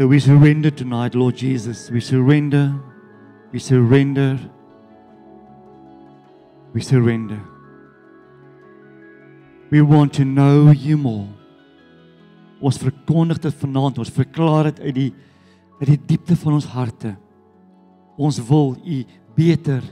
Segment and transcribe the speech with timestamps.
[0.00, 1.90] So we surrender tonight, Lord Jesus.
[1.90, 2.72] We surrender.
[3.52, 4.38] We surrender.
[6.72, 7.38] We surrender.
[9.68, 11.28] We want to know you more.
[12.64, 15.10] Ons verkondig dit vanaand, ons verklaar dit uit die
[15.82, 17.12] uit die diepte van ons harte.
[18.16, 19.04] Ons wil u
[19.36, 19.84] beter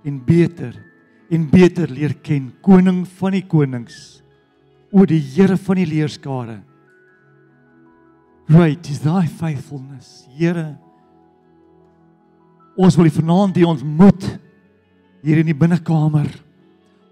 [0.00, 0.80] en beter
[1.28, 4.22] en beter leer ken, koning van die konings,
[4.88, 6.62] o die Here van die leerskare.
[8.48, 10.76] Great is thy faithfulness, Here.
[12.76, 14.24] Ons wil U vanaand hier ontmoet
[15.22, 16.26] hier in die binnekamer.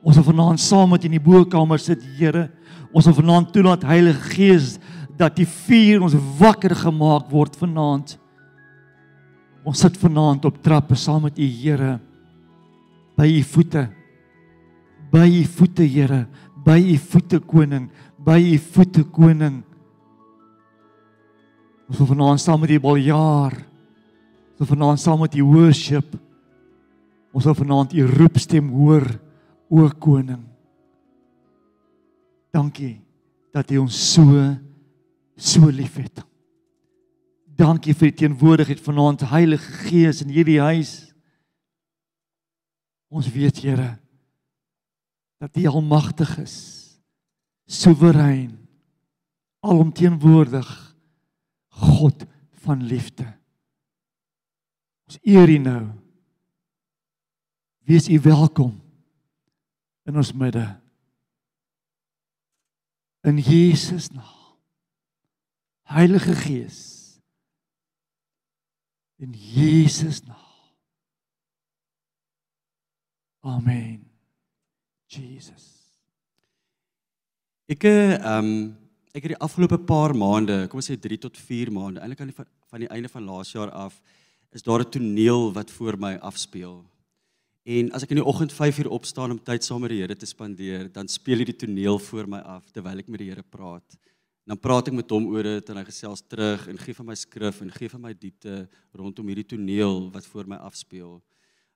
[0.01, 2.49] Ons wil vanaand saam met in die bokkamer sit, Here.
[2.91, 4.75] Ons wil vanaand toelaat Heilige Gees
[5.21, 8.17] dat die vuur ons wakker gemaak word vanaand.
[9.69, 11.99] Ons sit vanaand op trappe saam met U, Here,
[13.19, 13.87] by U voete.
[15.13, 16.25] By U voete, Here,
[16.65, 19.61] by U voete koning, by U voete koning.
[21.91, 23.57] Ons wil vanaand saam met U baljaar.
[24.55, 26.15] Ons wil vanaand saam met U worship.
[27.35, 29.09] Ons wil vanaand U roepstem hoor,
[29.71, 30.45] o koning.
[32.55, 33.01] Dankie
[33.55, 34.39] dat U ons so
[35.41, 36.23] so liefhet.
[37.59, 41.11] Dankie vir die teenwoordigheid vanaand Heilige Gees in hierdie huis.
[43.11, 43.97] Ons weet Here
[45.41, 46.55] dat U almagtig is,
[47.65, 48.53] soewerein,
[49.65, 50.90] alomteenwoordig,
[51.81, 52.25] God
[52.65, 53.27] van liefde.
[55.09, 55.83] Ons eer U nou.
[57.89, 58.77] Wees U welkom
[60.07, 60.67] in ons midde.
[63.27, 64.59] In Jesus naam.
[65.91, 66.79] Heilige Gees.
[69.19, 70.47] In Jesus naam.
[73.41, 74.11] Amen.
[75.11, 75.67] Jesus.
[77.71, 78.55] Ek ehm um,
[79.11, 82.31] ek het die afgelope paar maande, kom ons sê 3 tot 4 maande, eintlik aan
[82.31, 83.97] die van, van die einde van laas jaar af,
[84.55, 86.85] is daar 'n toneel wat voor my afspeel.
[87.65, 90.17] En as ek in die oggend 5 uur opstaan om tyd saam met die Here
[90.17, 93.43] te spandeer, dan speel hy die toneel voor my af terwyl ek met die Here
[93.43, 93.99] praat.
[94.47, 97.15] Dan praat ek met hom oor dit en hy gesels terug en gee vir my
[97.15, 101.21] skrif en gee vir my diepte rondom hierdie toneel wat voor my afspeel.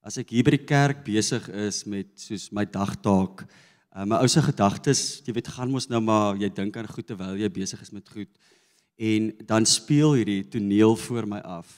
[0.03, 3.45] As ek hier by die kerk besig is met soos my dagtaak,
[3.95, 7.07] uh, my ou se gedagtes, jy weet, gaan mos nou maar jy dink aan goed
[7.07, 8.31] terwyl jy besig is met goed.
[8.99, 11.71] En dan speel hierdie toneel voor my af.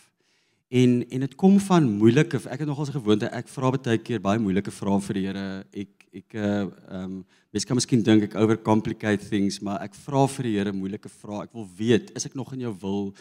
[0.68, 4.20] En en dit kom van moeilike ek het nogals 'n gewoonte ek vra baie keer
[4.20, 5.64] baie moeilike vrae vir die Here.
[5.72, 10.42] Ek ek uh um mense kan miskien dink ek overcomplicate things, maar ek vra vir
[10.42, 11.44] die Here moeilike vrae.
[11.44, 13.14] Ek wil weet, is ek nog in jou wil?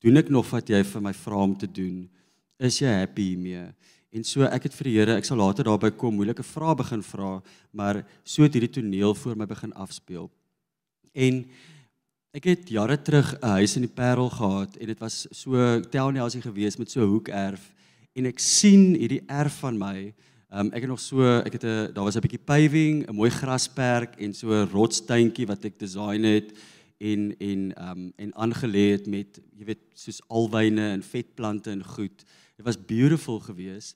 [0.00, 2.08] Doen ek nog wat jy vir my vra om te doen?
[2.58, 3.74] Is jy happy hiermee?
[4.10, 7.02] En so ek het vir die Here, ek sal later daarby kom moeilike vrae begin
[7.02, 7.42] vra,
[7.72, 10.30] maar so het hierdie toneel voor my begin afspeel.
[11.12, 11.44] En
[12.38, 16.42] Ek het jare terug 'n huis in die Parel gehad en dit was so townhousie
[16.42, 17.72] gewees met so 'n hoekerf
[18.14, 20.14] en ek sien hierdie erf van my.
[20.52, 23.30] Um, ek het nog so ek het 'n daar was 'n bietjie paving, 'n mooi
[23.30, 26.52] grasperk en so 'n rotstuintjie wat ek design het
[26.98, 32.24] en en um en aangelê het met jy weet soos alwyne en vetplante en goed.
[32.58, 33.94] Dit was beautiful geweest.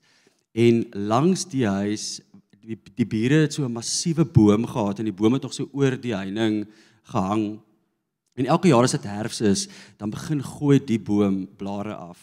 [0.55, 2.21] En langs die huis
[2.63, 5.67] die, die bure het so 'n massiewe boom gehad en die boom het nog so
[5.73, 6.63] oor die heining
[7.03, 7.59] gehang
[8.33, 9.67] En elke jaar as dit herfs is,
[10.01, 12.21] dan begin gooi die boom blare af.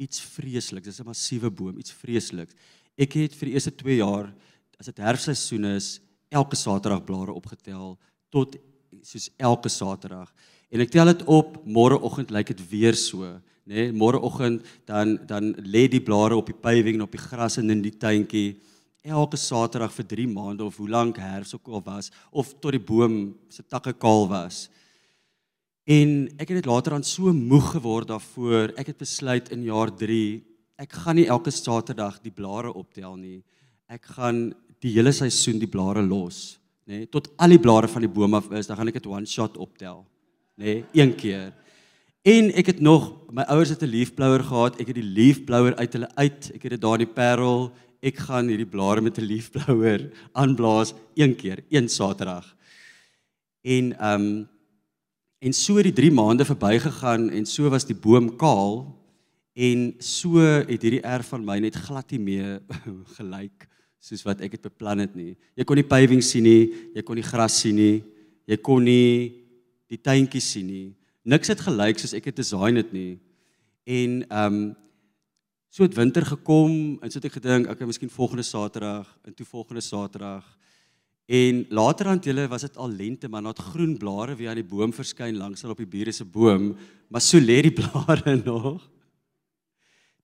[0.00, 2.54] Iets vreesliks, dis 'n massiewe boom, iets vreesliks.
[2.96, 4.32] Ek het vir die eerste 2 jaar
[4.78, 6.00] as dit herfsseisoen is,
[6.30, 7.98] elke Saterdag blare opgetel
[8.30, 8.56] tot
[9.02, 10.32] soos elke Saterdag.
[10.70, 13.74] En ek tel dit op, môreoggend lyk dit weer so, nê?
[13.74, 17.70] Nee, môreoggend dan dan lê die blare op die paving en op die gras en
[17.70, 18.56] in die tuintjie
[19.02, 22.82] elke Saterdag vir 3 maande of hoe lank herfs ook al was of tot die
[22.82, 24.68] boom se takke kaal was.
[25.84, 28.74] En ek het dit later aan so moeg geword daarvoor.
[28.78, 30.42] Ek het besluit in jaar 3,
[30.78, 33.42] ek gaan nie elke Saterdag die blare optel nie.
[33.90, 34.52] Ek gaan
[34.82, 37.02] die hele seisoen die blare los, nê?
[37.02, 39.26] Nee, tot al die blare van die boom af is, dan gaan ek dit one
[39.26, 40.02] shot optel.
[40.58, 40.64] Nê?
[40.64, 41.52] Nee, een keer.
[42.22, 44.80] En ek het nog my ouers het 'n leaf blower gehad.
[44.80, 46.50] Ek het die leaf blower uit hulle uit.
[46.54, 47.72] Ek het dit daar in die Parel.
[48.00, 52.56] Ek gaan hierdie blare met 'n leaf blower aanblaas een keer, een Saterdag.
[53.62, 54.48] En ehm um,
[55.42, 58.84] En so het die 3 maande verbygegaan en so was die boom kaal
[59.58, 62.60] en so het hierdie erf van my net glad nie meer
[63.18, 63.66] gelyk
[63.98, 65.34] soos wat ek het beplan het nie.
[65.58, 68.04] Jy kon nie paving sien nie, jy kon nie gras sien nie,
[68.46, 69.34] jy kon nie
[69.90, 70.86] die tuintjies sien nie.
[71.22, 73.12] Niks het gelyk soos ek het design dit nie.
[73.84, 74.62] En ehm um,
[75.72, 79.46] so het winter gekom en so het ek gedink, okay, miskien volgende Saterdag en toe
[79.46, 80.44] volgende Saterdag
[81.32, 84.66] En later aan hulle was dit al lente, maar nadat groen blare weer aan die
[84.66, 86.74] boom verskyn langs hulle op die bure se boom,
[87.08, 88.82] maar so lê die blare nog.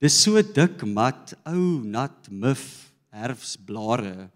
[0.02, 4.28] Dis so dik mat, ou nat mif herfsblare.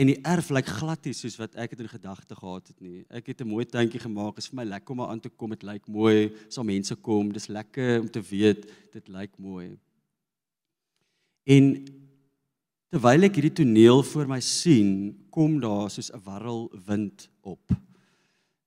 [0.00, 3.04] En die erf lyk glad nie soos wat ek dit in gedagte gehad het nie.
[3.12, 4.36] Ek het 'n mooi tuintjie gemaak.
[4.36, 5.50] Dit is vir my lekker om aan te kom.
[5.50, 6.32] Dit lyk mooi.
[6.48, 7.32] Sal mense kom.
[7.32, 9.76] Dis lekker om te weet dit lyk mooi.
[11.44, 11.84] En
[12.90, 17.60] terwyl ek hierdie toneel voor my sien, kom daar soos 'n warrel wind op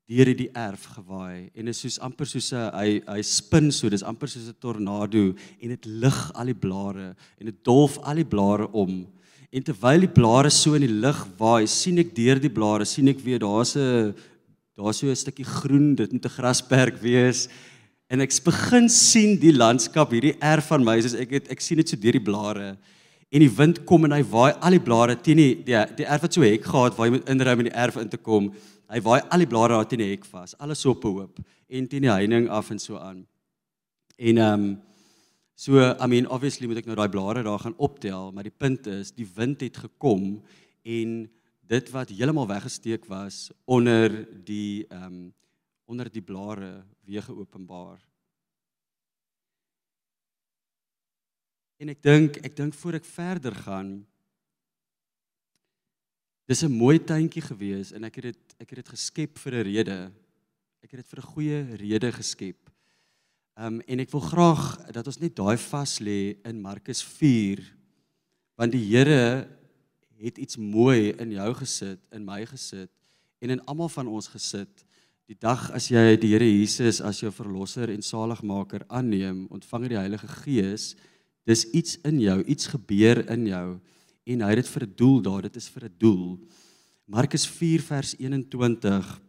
[0.05, 4.03] deur hierdie erf gewaai en is soos amper soos 'n hy hy spin so dis
[4.03, 8.25] amper soos 'n tornado en dit lig al die blare en dit dolf al die
[8.25, 9.07] blare om
[9.53, 13.11] en terwyl die blare so in die lug waai sien ek deur die blare sien
[13.11, 14.15] ek weer daar's 'n
[14.77, 17.47] daar's so 'n stukkie groen dit moet 'n grasperk wees.
[18.09, 21.77] En ek begin sien die landskap hierdie erf van my soos ek het ek sien
[21.77, 22.77] dit so deur die blare.
[23.31, 26.21] En die wind kom en hy waai al die blare teen die die, die erf
[26.21, 28.53] wat so hek gehad waar jy moet inry om in die erf in te kom.
[28.89, 31.39] Hy waai al die blare daar teen die hek vas, alles op 'n hoop
[31.69, 33.25] en teen die heining af en so aan.
[34.17, 34.81] En ehm um,
[35.55, 38.87] so I mean obviously moet ek nou daai blare daar gaan optel, maar die punt
[38.87, 40.41] is die wind het gekom
[40.83, 41.29] en
[41.67, 45.33] dit wat heeltemal weggesteek was onder die ehm um,
[45.85, 47.99] onder die blare weer geopenbaar.
[51.77, 54.05] En ek dink ek dink voor ek verder gaan
[56.45, 59.63] Dis 'n mooi tuintjie gewees en ek het dit ek het dit geskep vir 'n
[59.63, 60.11] rede.
[60.83, 62.72] Ek het dit vir 'n goeie rede geskep.
[63.53, 64.63] Um en ek wil graag
[64.95, 67.61] dat ons net daai vas lê in Markus 4
[68.57, 69.45] want die Here
[70.17, 72.89] het iets mooi in jou gesit, in my gesit
[73.45, 74.71] en in almal van ons gesit.
[75.29, 79.93] Die dag as jy die Here Jesus as jou verlosser en saligmaker aanneem, ontvang jy
[79.93, 80.87] die Heilige Gees.
[81.45, 83.67] Dis iets in jou, iets gebeur in jou
[84.33, 86.39] en hy het dit vir 'n doel daar, dit is vir 'n doel.
[87.05, 89.21] Markus 4 vers 21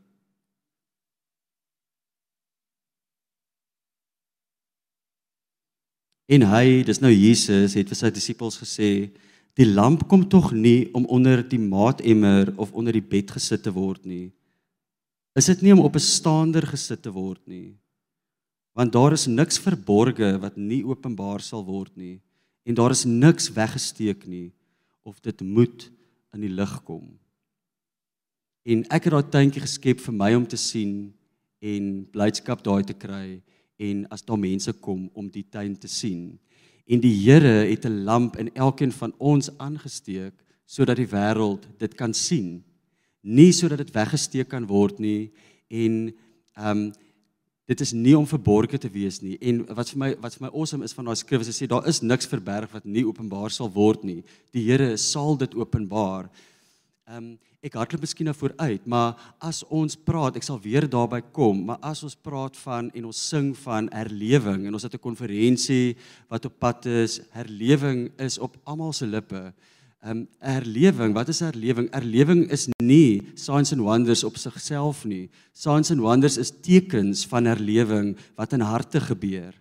[6.24, 8.90] En hy, dis nou Jesus, het vir sy disippels gesê,
[9.54, 13.72] die lamp kom tog nie om onder die maatemmer of onder die bed gesit te
[13.74, 14.32] word nie.
[15.36, 17.74] Is dit nie om op 'n staander gesit te word nie?
[18.74, 22.20] Want daar is niks verborge wat nie openbaar sal word nie
[22.64, 24.52] en daar is niks weggesteek nie
[25.02, 25.90] of dit moet
[26.32, 27.18] in die lig kom.
[28.64, 31.12] En ek het daai tuintjie geskep vir my om te sien
[31.60, 33.42] en blydskap daai te kry
[33.76, 36.38] en as daar mense kom om die tuin te sien.
[36.86, 40.34] En die Here het 'n lamp in elkeen van ons aangesteek
[40.66, 42.64] sodat die wêreld dit kan sien.
[43.22, 45.30] Nie sodat dit weggesteek kan word nie
[45.68, 46.14] en
[46.54, 46.92] ehm um,
[47.64, 50.50] dit is nie om verborge te wees nie en wat vir my wat vir my
[50.52, 53.52] awesome is van daai skrif is hy sê daar is niks verberg wat nie openbaar
[53.54, 54.20] sal word nie
[54.52, 56.28] die Here sal dit openbaar
[57.04, 61.20] ehm um, ek hardloop miskien nou vooruit maar as ons praat ek sal weer daarby
[61.32, 65.08] kom maar as ons praat van en ons sing van herlewing en ons het 'n
[65.08, 65.96] konferensie
[66.28, 69.52] wat op pad is herlewing is op almal se lippe
[70.04, 71.88] um, erlewing, wat is erlewing?
[71.96, 75.28] Erlewing is nie signs and wonders op sigself nie.
[75.56, 79.54] Signs and wonders is tekens van erlewing wat in harte gebeur.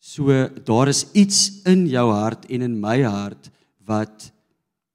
[0.00, 3.50] So daar is iets in jou hart en in my hart
[3.88, 4.30] wat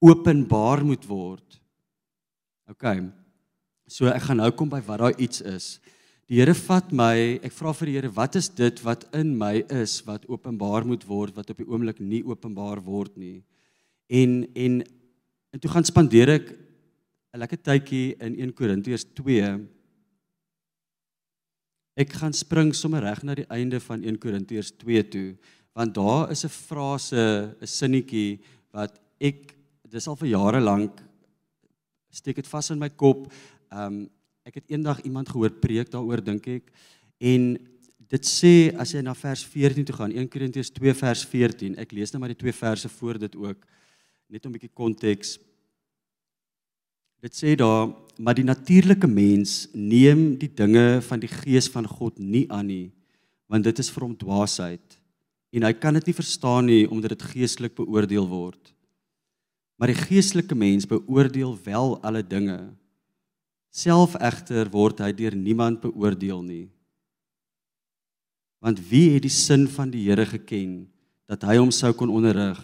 [0.04, 1.60] openbaar moet word.
[2.72, 2.86] OK.
[3.88, 5.68] So ek gaan nou kom by wat daai iets is.
[6.32, 9.58] Die Here vat my, ek vra vir die Here, wat is dit wat in my
[9.72, 13.44] is wat openbaar moet word wat op die oomblik nie openbaar word nie.
[14.10, 14.82] En en
[15.54, 16.52] en toe gaan spandeer ek
[17.34, 19.68] 'n lekker tydjie in 1 Korintiërs 2.
[21.98, 25.38] Ek gaan spring sommer reg na die einde van 1 Korintiërs 2 toe,
[25.76, 28.40] want daar is 'n frase, 'n sinnetjie
[28.72, 29.53] wat ek
[29.94, 31.02] dis al vir jare lank
[32.14, 33.28] steek dit vas in my kop.
[33.74, 34.06] Um
[34.44, 36.66] ek het eendag iemand gehoor preek daaroor dink ek
[37.24, 37.54] en
[38.12, 41.94] dit sê as jy na vers 14 toe gaan 1 Korintiërs 2 vers 14 ek
[41.96, 43.64] lees net maar die twee verse voor dit ook
[44.28, 45.38] net om 'n bietjie konteks
[47.24, 52.20] dit sê daar maar die natuurlike mens neem die dinge van die gees van God
[52.20, 52.92] nie aan nie
[53.48, 55.00] want dit is vir hom dwaasheid
[55.54, 58.74] en hy kan dit nie verstaan nie omdat dit geestelik beoordeel word
[59.78, 62.74] maar die geestelike mens beoordeel wel alle dinge
[63.74, 66.68] Self egter word hy deur niemand beoordeel nie.
[68.62, 70.84] Want wie het die sin van die Here geken
[71.28, 72.60] dat hy hom sou kon onderrig?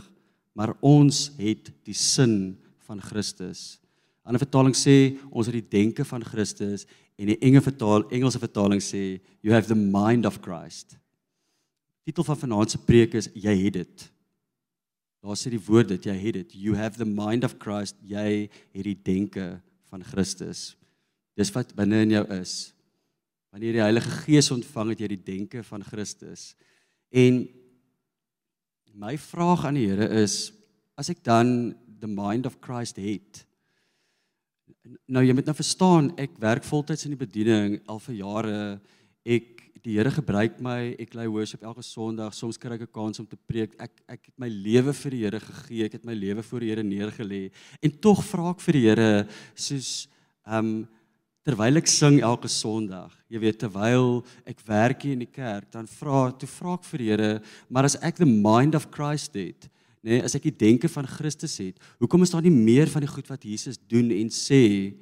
[0.54, 3.80] Maar ons het die sin van Christus.
[4.22, 6.86] 'n Ander vertaling sê ons het die denke van Christus
[7.18, 10.98] en die Engelse vertaal Engelse vertaling sê you have the mind of Christ.
[12.06, 14.12] Titel van vanaand se preek is jy het dit.
[15.20, 16.58] Daar sê die woord dit jy het dit.
[16.64, 17.98] You have the mind of Christ.
[18.08, 19.58] Jy het die denke
[19.92, 20.74] van Christus.
[21.40, 22.72] Dis wat binne in jou is.
[23.52, 26.54] Wanneer jy die Heilige Gees ontvang het jy die denke van Christus.
[27.12, 27.44] En
[29.00, 30.52] my vraag aan die Here is
[31.00, 33.44] as ek dan the mind of Christ het.
[35.12, 38.60] Nou jy moet nou verstaan, ek werk voltyds in die bediening al vir jare.
[39.28, 43.20] Ek die Here gebruik my, ek lei worship elke Sondag, soms kry ek 'n kans
[43.20, 43.76] om te preek.
[43.80, 46.70] Ek ek het my lewe vir die Here gegee, ek het my lewe voor die
[46.70, 47.52] Here neergelê.
[47.82, 50.08] En tog vra ek vir die Here soos
[50.46, 50.88] ehm um,
[51.46, 55.88] terwyl ek sing elke Sondag, jy weet terwyl ek werk hier in die kerk, dan
[55.88, 59.70] vra toe vra ek vir die Here, maar as ek the mind of Christ het,
[60.04, 63.02] nê, nee, as ek die denke van Christus het, hoekom is daar nie meer van
[63.02, 64.94] die goed wat Jesus doen en sê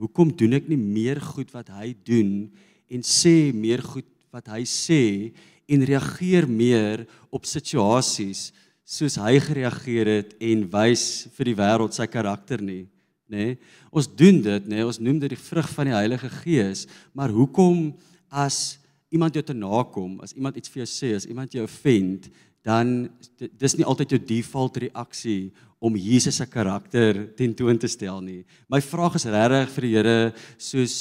[0.00, 2.50] hoekom doen ek nie meer goed wat hy doen
[2.92, 5.32] en sê meer goed wat hy sê
[5.72, 8.50] en reageer meer op situasies
[8.84, 11.04] soos hy gereageer het en wys
[11.36, 12.84] vir die wêreld sy karakter nie
[13.32, 13.58] nê nee?
[13.92, 14.86] ons doen dit nê nee?
[14.88, 17.92] ons noem dit die vrug van die Heilige Gees maar hoekom
[18.28, 18.78] as
[19.12, 22.28] iemand jou te nakom as iemand iets vir jou sê as iemand jou offend
[22.66, 28.42] dan dis nie altyd jou default reaksie om Jesus se karakter tentoon te stel nie
[28.70, 30.18] my vraag is regtig vir die Here
[30.60, 30.96] soos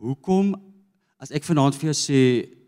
[0.00, 0.54] hoekom
[1.20, 2.20] As ek vanaand vir jou sê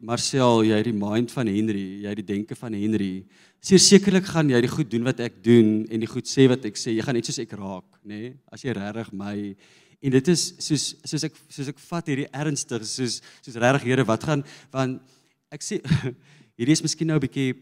[0.05, 3.23] Marcel, jy het die mind van Henry, jy het die denke van Henry,
[3.65, 6.67] sê sekerlik gaan jy die goed doen wat ek doen en die goed sê wat
[6.69, 6.93] ek sê.
[6.93, 8.19] Jy gaan net soos ek raak, nê?
[8.19, 8.35] Nee?
[8.53, 9.33] As jy regtig my
[10.03, 14.05] en dit is soos soos ek soos ek vat hierdie ernstig, soos soos regtig Here,
[14.05, 14.45] wat gaan
[14.75, 15.01] want
[15.55, 15.81] ek sê
[16.59, 17.57] hierdie is miskien nou 'n bietjie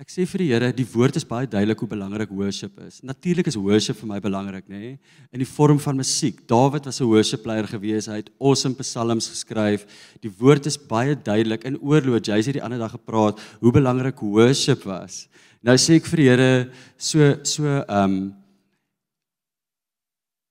[0.00, 3.02] Ek sê vir die Here, die woord is baie duidelik hoe belangrik worship is.
[3.04, 4.78] Natuurlik is worship vir my belangrik, nê?
[4.80, 5.18] Nee?
[5.28, 6.38] In die vorm van musiek.
[6.48, 8.08] Dawid was 'n worship leier gewees.
[8.08, 9.84] Hy het awesome psalms geskryf.
[10.22, 12.24] Die woord is baie duidelik in oorloop.
[12.24, 15.28] Jy het die ander dag gepraat hoe belangrik worship was.
[15.62, 18.34] Nou sê ek vir die Here, so so ehm um,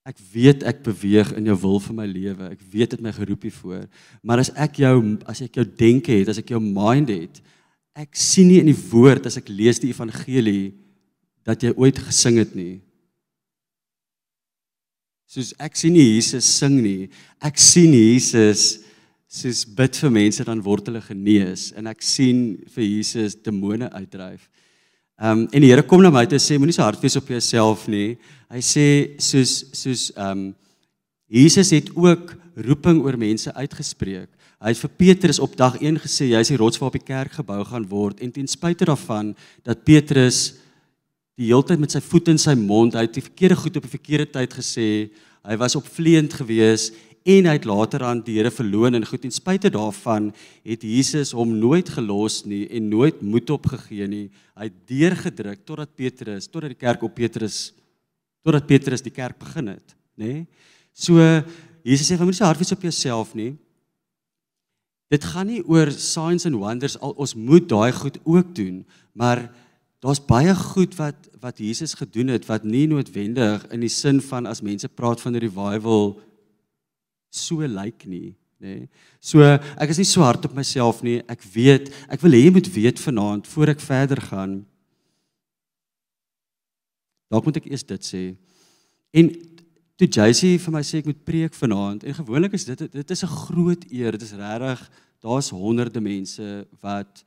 [0.05, 2.51] Ek weet ek beweeg in jou wil vir my lewe.
[2.51, 3.87] Ek weet dit my geroep hiervoor.
[4.23, 7.41] Maar as ek jou as ek jou denke het, as ek jou mind het,
[7.97, 10.73] ek sien nie in die woord as ek lees die evangelie
[11.47, 12.79] dat jy ooit gesing het nie.
[15.29, 17.09] Soos ek sien nie Jesus sing nie.
[17.45, 18.79] Ek sien Jesus
[19.29, 24.47] soos bid vir mense dan word hulle genees en ek sien vir Jesus demone uitdryf.
[25.19, 27.27] Ehm um, en die Here kom na my toe sê moenie so hard wees op
[27.29, 28.15] jouself nie.
[28.49, 28.85] Hy sê
[29.21, 30.49] soos soos ehm um,
[31.29, 32.31] Jesus het ook
[32.65, 34.31] roeping oor mense uitgespreek.
[34.59, 37.37] Hy het vir Petrus op dag 1 gesê hy is die rots waarop die kerk
[37.39, 39.31] gebou gaan word en ten spyte daarvan
[39.63, 40.57] dat Petrus
[41.39, 43.85] die hele tyd met sy voet in sy mond, hy het die verkeerde goed op
[43.87, 44.87] die verkeerde tyd gesê,
[45.47, 49.31] hy was opvleend geweest en hy het later aan die Here verloon en goed ten
[49.31, 50.27] spyte daarvan
[50.67, 54.25] het Jesus hom nooit gelos nie en nooit moed opgegee nie.
[54.59, 57.69] Hy het deurgedruk totdat Petrus, totdat die kerk op Petrus
[58.43, 60.33] totdat Petrus die kerk begin het, nê?
[60.33, 60.45] Nee?
[60.91, 61.15] So
[61.83, 63.55] Jesus sê, "Moenie so hard wees op jouself nie."
[65.09, 68.83] Dit gaan nie oor signs and wonders al ons moet daai goed ook doen,
[69.17, 69.47] maar
[69.99, 74.45] daar's baie goed wat wat Jesus gedoen het wat nie noodwendig in die sin van
[74.45, 76.17] as mense praat van revival
[77.31, 78.73] so lyk like nie, nê.
[78.75, 78.89] Nee.
[79.21, 81.19] So ek is nie so hard op myself nie.
[81.29, 84.59] Ek weet, ek wil hê jy moet weet vanaand voor ek verder gaan.
[87.29, 88.23] Dalk moet ek eers dit sê.
[89.13, 89.29] En
[89.99, 93.23] toe JC vir my sê ek moet preek vanaand en gewoonlik is dit dit is
[93.23, 94.11] 'n groot eer.
[94.15, 94.79] Dit is regtig
[95.19, 97.23] daar's honderde mense wat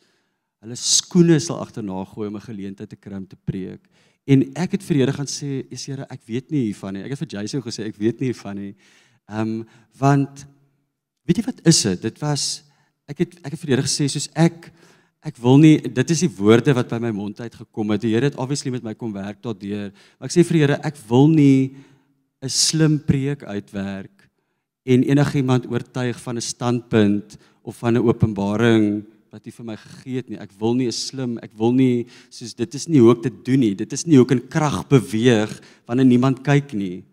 [0.63, 3.81] hulle skoene sal agterna gooi om 'n geleentheid te kry om te preek.
[4.25, 7.11] En ek het vir Here gaan sê, "Is Here, ek weet nie hiervan nie." Ek
[7.11, 8.75] het vir JC gesê, "Ek weet nie hiervan nie."
[9.29, 9.67] Ehm um,
[9.99, 10.47] want
[11.27, 12.03] weet jy wat is dit?
[12.03, 12.63] Dit was
[13.07, 14.73] ek het ek het vir Here gesê soos ek
[15.23, 18.01] ek wil nie dit is die woorde wat by my mond uit gekom het.
[18.01, 19.93] Die Here het obviously met my kom werk daardeur.
[20.19, 21.75] Maar ek sê vir Here, ek wil nie
[22.43, 24.29] 'n slim preek uitwerk
[24.83, 30.17] en enigiemand oortuig van 'n standpunt of van 'n openbaring wat U vir my gegee
[30.17, 30.39] het nie.
[30.39, 33.45] Ek wil nie 'n slim, ek wil nie soos dit is nie hoe ek dit
[33.45, 33.75] doen nie.
[33.75, 37.05] Dit is nie hoe ek in krag beweeg wanneer niemand kyk nie.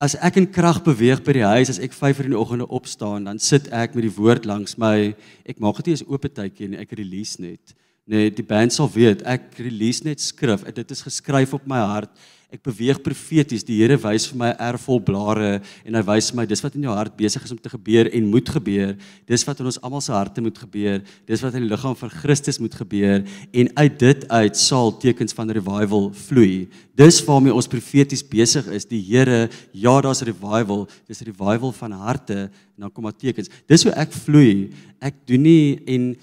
[0.00, 3.24] As ek in krag beweeg by die huis as ek 5:00 in die oggende opstaan,
[3.24, 5.14] dan sit ek met die woord langs my.
[5.46, 7.74] Ek maak dit nie eens oop tydjie nie, ek release net.
[8.06, 10.62] Nee, die band sal weet, ek release net skrif.
[10.74, 12.10] Dit is geskryf op my hart.
[12.54, 13.64] Ek beweeg profeties.
[13.66, 16.92] Die Here wys vir my erfvol blare en hy wys my dis wat in jou
[16.94, 18.92] hart besig is om te gebeur en moet gebeur.
[19.26, 21.00] Dis wat in ons almal se harte moet gebeur.
[21.26, 25.34] Dis wat in die liggaam van Christus moet gebeur en uit dit uit sal tekens
[25.34, 26.68] van revival vloei.
[26.94, 28.86] Dis waarmee ons profeties besig is.
[28.86, 30.86] Die Here, ja, daar's revival.
[31.10, 33.50] Dis revival van harte en dan kom daar tekens.
[33.66, 34.70] Dis hoe ek vloei.
[35.02, 36.14] Ek doen nie en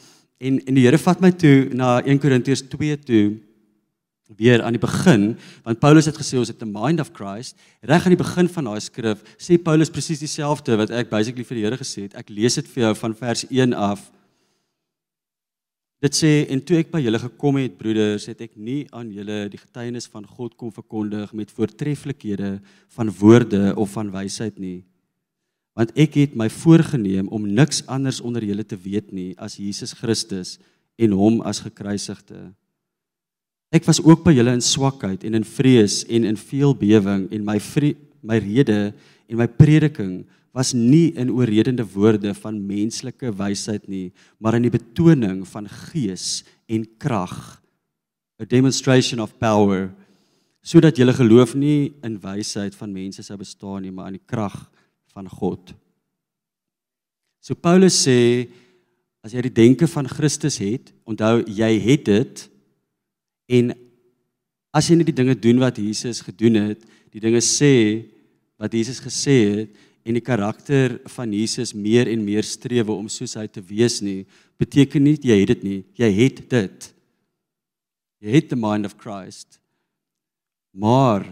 [0.41, 3.25] En en die Here vat my toe na 1 Korintiërs 2 toe
[4.37, 5.35] weer aan die begin
[5.65, 7.55] want Paulus het gesê ons het 'n mind of Christ.
[7.81, 11.55] Reg aan die begin van daai skrif sê Paulus presies dieselfde wat ek basically vir
[11.55, 12.15] die Here gesê het.
[12.15, 14.11] Ek lees dit vir jou van vers 1 af.
[16.01, 19.49] Dit sê en toe ek by julle gekom het broeders het ek nie aan julle
[19.49, 24.83] die getuienis van God kom verkondig met voortreffelikhede van woorde of van wysheid nie.
[25.77, 29.93] Want ek het my voorgenem om niks anders onder julle te weet nie as Jesus
[29.93, 30.57] Christus
[30.97, 32.49] en hom as gekruisigde
[33.71, 37.45] Ek was ook by julle in swakheid en in vrees en in veel bewering en
[37.47, 38.91] my vre, my rede
[39.31, 44.09] en my prediking was nie in oorredende woorde van menslike wysheid nie,
[44.43, 47.61] maar in die betoning van gees en krag.
[48.41, 49.87] A demonstration of power
[50.61, 54.59] sodat julle geloof nie in wysheid van mense sou bestaan nie, maar in die krag
[55.15, 55.71] van God.
[57.41, 58.51] So Paulus sê
[59.23, 62.43] as jy die denke van Christus het, onthou jy het dit
[63.51, 63.73] En
[64.71, 67.73] as jy net die dinge doen wat Jesus gedoen het, die dinge sê
[68.61, 73.35] wat Jesus gesê het en die karakter van Jesus meer en meer strewe om soos
[73.37, 74.23] hy te wees nie,
[74.61, 76.89] beteken nie jy het dit nie, jy het dit.
[78.21, 79.57] Jy het the mind of Christ.
[80.71, 81.25] Maar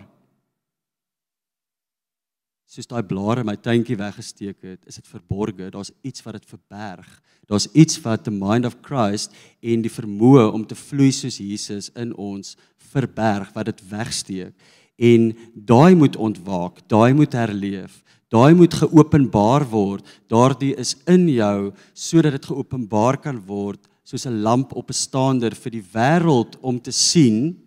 [2.69, 5.71] soos daai blare my tuintjie weggesteek het, is dit verborge.
[5.73, 7.07] Daar's iets wat dit verberg.
[7.49, 9.33] Daar's iets wat the mind of Christ
[9.65, 12.53] en die vermoë om te vloei soos Jesus in ons
[12.91, 14.53] verberg wat dit wegsteek.
[15.01, 18.03] En daai moet ontwaak, daai moet herleef.
[18.29, 20.05] Daai moet geopenbaar word.
[20.29, 25.55] Daardie is in jou sodat dit geopenbaar kan word soos 'n lamp op 'n staander
[25.55, 27.57] vir die wêreld om te sien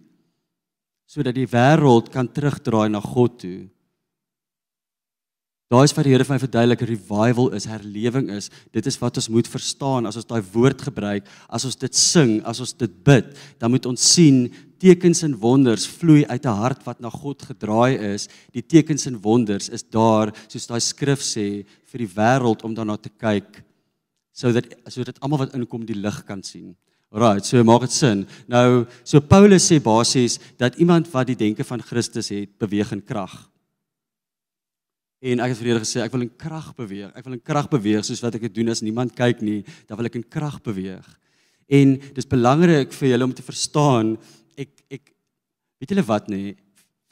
[1.06, 3.68] sodat die wêreld kan terugdraai na God toe.
[5.72, 8.50] Daai is wat die Here vir my verduidelik, revival is, herlewing is.
[8.76, 12.34] Dit is wat ons moet verstaan as ons daai woord gebruik, as ons dit sing,
[12.44, 14.44] as ons dit bid, dan moet ons sien
[14.82, 18.28] tekens en wonders vloei uit 'n hart wat na God gedraai is.
[18.52, 22.96] Die tekens en wonders is daar, soos daai skrif sê, vir die wêreld om daarna
[22.96, 23.64] te kyk
[24.34, 26.76] sodat sodat almal wat inkom die lig kan sien.
[27.12, 28.26] Alraai, so maak dit sin.
[28.48, 33.04] Nou, so Paulus sê basies dat iemand wat die denke van Christus het, beweeg in
[33.04, 33.51] krag.
[35.22, 37.12] En ek het vir julle gesê ek wil in krag beweeg.
[37.14, 40.00] Ek wil in krag beweeg soos wat ek dit doen as niemand kyk nie, dan
[40.00, 41.06] wil ek in krag beweeg.
[41.70, 44.16] En dis belangrik vir julle om te verstaan
[44.58, 45.14] ek ek
[45.80, 46.42] weet julle wat nê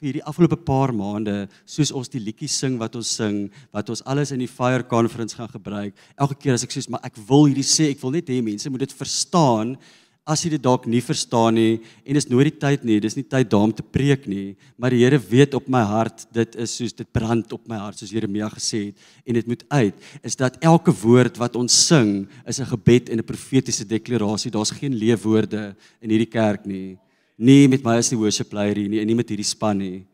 [0.01, 4.01] vir hierdie afgelope paar maande soos ons die liedjies sing wat ons sing, wat ons
[4.09, 5.93] alles in die fire conference gaan gebruik.
[6.17, 8.69] Elke keer as ek sê maar ek wil hierdie sê, ek wil net hê mense
[8.73, 9.75] moet dit verstaan
[10.25, 13.25] as jy dit dalk nie verstaan nie en dis nooit die tyd nie, dis nie
[13.25, 16.93] tyd daarom te preek nie, maar die Here weet op my hart, dit is soos
[16.93, 20.59] dit brand op my hart soos Jeremia gesê het en dit moet uit, is dat
[20.61, 24.51] elke woord wat ons sing is 'n gebed en 'n profetiese deklarasie.
[24.51, 26.97] Daar's geen leefwoorde in hierdie kerk nie.
[27.37, 30.05] Nie met my as die worship hier nie en nie met hierdie span nie.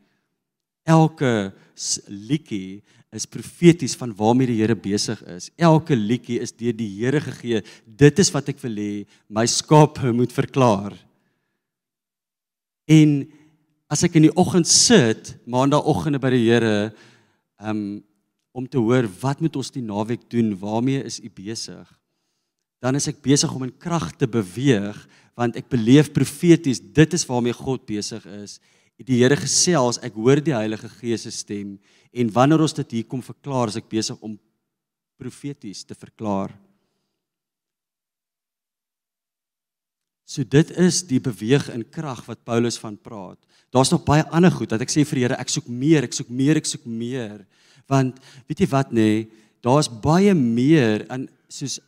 [0.86, 1.54] Elke
[2.08, 2.82] liedjie
[3.16, 5.50] is profeties van waarmee die Here besig is.
[5.56, 7.64] Elke liedjie is deur die Here gegee.
[7.86, 8.92] Dit is wat ek wil hê
[9.32, 10.96] my skape moet verklaar.
[12.88, 13.22] En
[13.92, 16.76] as ek in die oggend sit, maandagooggende by die Here,
[17.64, 18.04] um
[18.58, 20.56] om te hoor wat moet ons die naweek doen?
[20.58, 21.86] Waarmee is u besig?
[22.82, 24.98] Dan is ek besig om in krag te beweeg
[25.38, 28.58] want ek beleef profeties dit is waarmee God besig is
[29.06, 31.76] die Here gesels, ek hoor die Heilige Gees se stem
[32.12, 34.38] en wanneer ons dit hier kom verklaar, as ek besig om
[35.18, 36.54] profeties te verklaar.
[40.28, 43.40] So dit is die beweeg in krag wat Paulus van praat.
[43.72, 46.30] Daar's nog baie ander goed dat ek sê vir Here, ek soek meer, ek soek
[46.30, 47.44] meer, ek soek meer.
[47.88, 51.80] Want weet jy wat nê, nee, daar's baie meer aan soos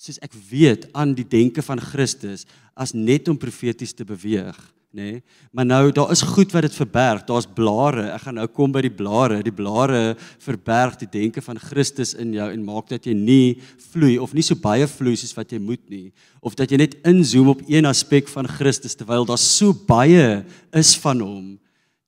[0.00, 4.56] soos ek weet aan die denke van Christus as net om profeties te beweeg
[4.90, 5.02] nê?
[5.02, 5.22] Nee,
[5.52, 7.22] maar nou daar is goed wat dit verberg.
[7.24, 8.08] Daar's blare.
[8.10, 9.38] Ek gaan nou kom by die blare.
[9.46, 13.60] Die blare verberg die denke van Christus in jou en maak dat jy nie
[13.92, 16.94] vloei of nie so baie vloei soos wat jy moet nie of dat jy net
[17.04, 21.58] inzoom op een aspek van Christus terwyl daar so baie is van hom.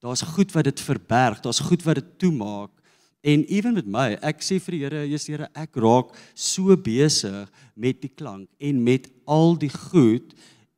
[0.03, 1.42] Daar's goed wat dit verberg.
[1.45, 2.71] Daar's goed wat dit toemaak.
[3.23, 7.47] En ewen met my, ek sê vir die Here, Jesus Here, ek raak so besig
[7.79, 10.33] met die klank en met al die goed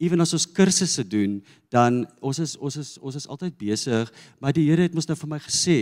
[0.05, 1.41] ewen as ons kursusse doen,
[1.73, 5.17] dan ons is ons is ons is altyd besig, maar die Here het mos nou
[5.19, 5.79] vir my gesê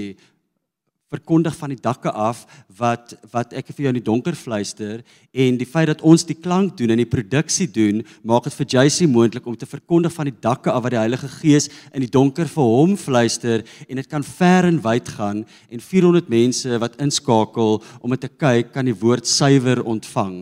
[1.13, 2.45] verkondig van die dakke af
[2.79, 5.03] wat wat ek vir jou in die donker fluister
[5.45, 8.71] en die feit dat ons die klank doen en die produksie doen maak dit vir
[8.77, 12.13] JC moontlik om te verkondig van die dakke af wat die Heilige Gees in die
[12.17, 16.99] donker vir hom fluister en dit kan ver en wyd gaan en 400 mense wat
[17.03, 20.37] inskakel om dit te kyk kan die woord suiwer ontvang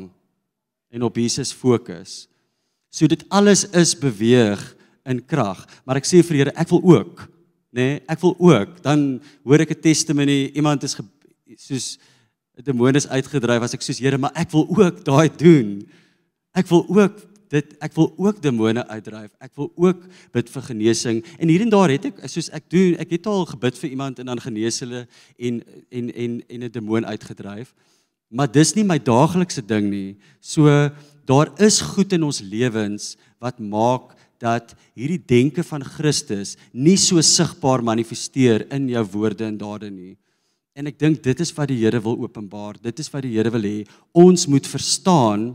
[0.90, 2.29] en op Jesus fokus.
[2.90, 4.60] So dit alles is beweeg
[5.06, 7.24] in krag, maar ek sê vir Here, ek wil ook,
[7.70, 8.76] nê, nee, ek wil ook.
[8.82, 10.98] Dan hoor ek 'n testimony, iemand is
[11.56, 11.98] soos
[12.58, 15.86] 'n demoon is uitgedryf, as ek soos Here, maar ek wil ook daai doen.
[16.52, 19.30] Ek wil ook dit ek wil ook demone uitdryf.
[19.42, 21.22] Ek wil ook bid vir genesing.
[21.38, 24.18] En hier en daar het ek soos ek doen, ek het al gebid vir iemand
[24.22, 27.74] en dan genees hulle en en en en 'n demoon uitgedryf.
[28.30, 30.16] Maar dis nie my daaglikse ding nie.
[30.40, 30.90] So
[31.30, 37.20] daar is goed in ons lewens wat maak dat hierdie denke van Christus nie so
[37.22, 40.16] sigbaar manifesteer in jou woorde en dade nie.
[40.74, 42.78] En ek dink dit is wat die Here wil openbaar.
[42.80, 43.78] Dit is wat die Here wil hê.
[44.16, 45.52] Ons moet verstaan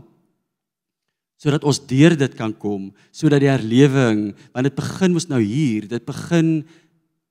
[1.36, 5.84] sodat ons deur dit kan kom, sodat die herlewing, want dit begin mos nou hier,
[5.84, 6.62] dit begin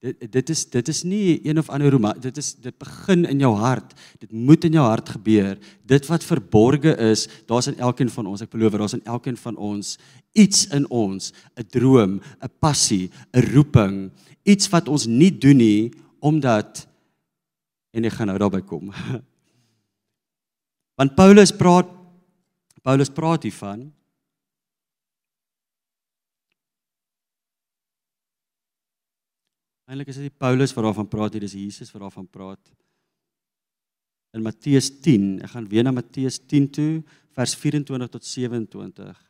[0.06, 3.42] dit dit is dit is nie een of ander Roma, dit is dit begin in
[3.42, 3.94] jou hart.
[4.22, 5.58] Dit moet in jou hart gebeur.
[5.88, 9.58] Dit wat verborge is, daar's in elkeen van ons, ek beloof, daar's in elkeen van
[9.58, 9.96] ons
[10.36, 14.12] iets in ons, 'n droom, 'n passie, 'n roeping,
[14.44, 16.88] iets wat ons nie doen nie omdat
[17.94, 18.92] en ek gaan nou daarby kom.
[21.00, 21.88] Want Paulus praat
[22.84, 23.92] Paulus praat hiervan
[29.86, 32.74] Eintlik is dit nie Paulus wat daarvan praat nie, dis Jesus wat daarvan praat.
[34.36, 36.90] In Matteus 10, ek gaan weer na Matteus 10 toe,
[37.38, 39.22] vers 24 tot 27.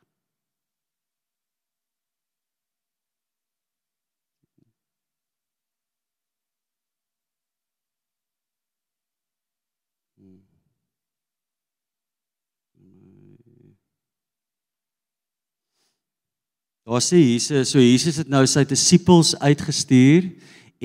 [16.86, 20.28] Daar sê Jesus, so Jesus het nou sy disippels uitgestuur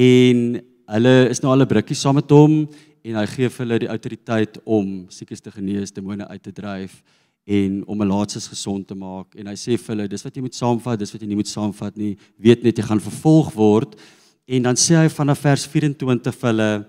[0.01, 0.39] en
[0.95, 2.55] hulle is nou al 'n brukkie saam met hom
[3.05, 7.03] en hy gee vir hulle die autoriteit om siekes te genees, demone uit te dryf
[7.45, 10.41] en om 'n laatses gesond te maak en hy sê vir hulle dis wat jy
[10.41, 12.17] moet saamvat, dis wat jy nie moet saamvat nie.
[12.39, 13.95] Weet net jy gaan vervolg word.
[14.49, 16.87] En dan sê hy vanaf vers 24 vir hulle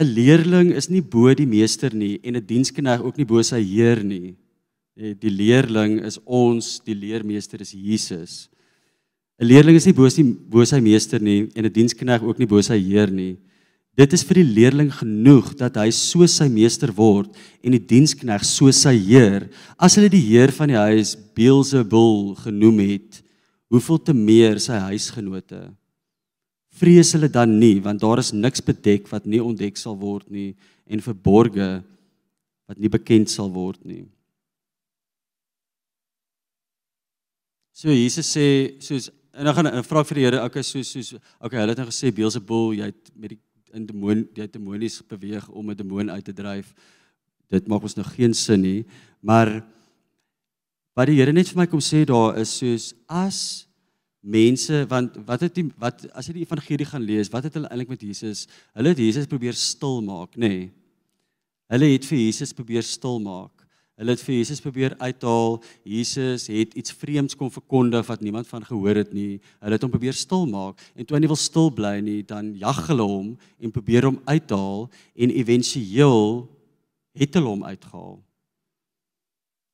[0.00, 3.60] 'n leerling is nie bo die meester nie en 'n diensknegt ook nie bo sy
[3.60, 4.34] heer nie.
[5.00, 8.50] Eh, die leerling is ons, die leermeester is Jesus.
[9.40, 12.46] 'n Leerling is nie bo sy bo sy meester nie en 'n diensknegt ook nie
[12.46, 13.38] bo sy heer nie.
[13.96, 17.34] Dit is vir die leerling genoeg dat hy so sy meester word
[17.64, 19.48] en die diensknegt so sy heer.
[19.78, 23.22] As hulle die heer van die huis Beelzebul genoem het,
[23.70, 25.72] hoeveel te meer sy huisgenote?
[26.76, 30.54] Vrees hulle dan nie want daar is niks bedek wat nie ontdek sal word nie
[30.86, 31.82] en verborge
[32.68, 34.04] wat nie bekend sal word nie.
[37.80, 41.14] So Jesus sê soos en dan gaan 'n vraag vir die Here, okay, soos soos
[41.40, 43.38] okay, hulle het nou gesê Beelzebul, jy het met die
[43.72, 46.74] in demoon, jy het demonies beweeg om 'n demoon uit te dryf.
[47.48, 48.84] Dit maak ons nou geen sin nie,
[49.22, 49.64] maar
[50.94, 53.66] wat die Here net vir my kom sê daar is soos as
[54.20, 57.68] mense want wat het die wat as jy die evangelie gaan lees, wat het hulle
[57.68, 58.46] eintlik met Jesus?
[58.74, 60.48] Hulle het Jesus probeer stil maak, nê?
[60.48, 60.72] Nee.
[61.70, 63.59] Hulle het vir Jesus probeer stil maak.
[64.00, 65.58] Hulle het vir Jesus probeer uithaal.
[65.84, 69.42] Jesus het iets vreemds kom verkondig wat niemand van gehoor het nie.
[69.60, 72.54] Hulle het hom probeer stil maak en toe hy nie wil stil bly nie, dan
[72.56, 73.28] jag hulle hom
[73.60, 74.88] en probeer hom uithaal
[75.20, 76.48] en éventueel
[77.20, 78.16] het hulle hom uitgehaal.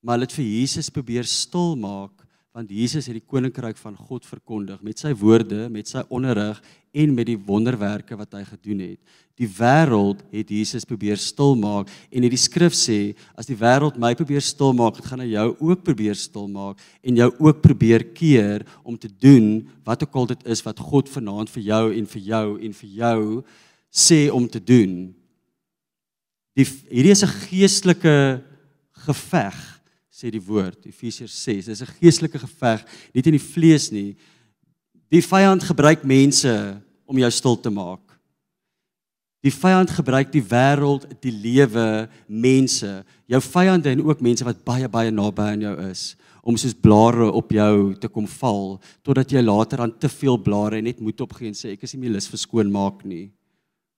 [0.02, 2.25] Maar hulle het vir Jesus probeer stil maak
[2.56, 6.56] want Jesus het die koninkryk van God verkondig met sy woorde, met sy onderrig
[6.96, 9.18] en met die wonderwerke wat hy gedoen het.
[9.36, 14.40] Die wêreld het Jesus probeer stilmaak en hierdie skrif sê as die wêreld my probeer
[14.40, 19.66] stilmaak, gaan hy jou ook probeer stilmaak en jou ook probeer keer om te doen
[19.84, 22.98] wat ook al dit is wat God vanaand vir jou en vir jou en vir
[23.04, 23.22] jou
[23.92, 25.12] sê om te doen.
[26.56, 28.40] Die hierdie is 'n geestelike
[29.04, 29.75] geveg
[30.16, 31.66] sê die woord Efesiërs 6.
[31.68, 34.16] Dis 'n geestelike geveg, nie in die vlees nie.
[35.12, 38.00] Die vyand gebruik mense om jou stil te maak.
[39.44, 44.88] Die vyand gebruik die wêreld, die lewe, mense, jou vyande en ook mense wat baie
[44.88, 49.42] baie naby aan jou is om soos blare op jou te kom val totdat jy
[49.42, 52.28] later aan te veel blare net moet opgee en sê ek is nie meer lus
[52.30, 53.30] vir skoon maak nie.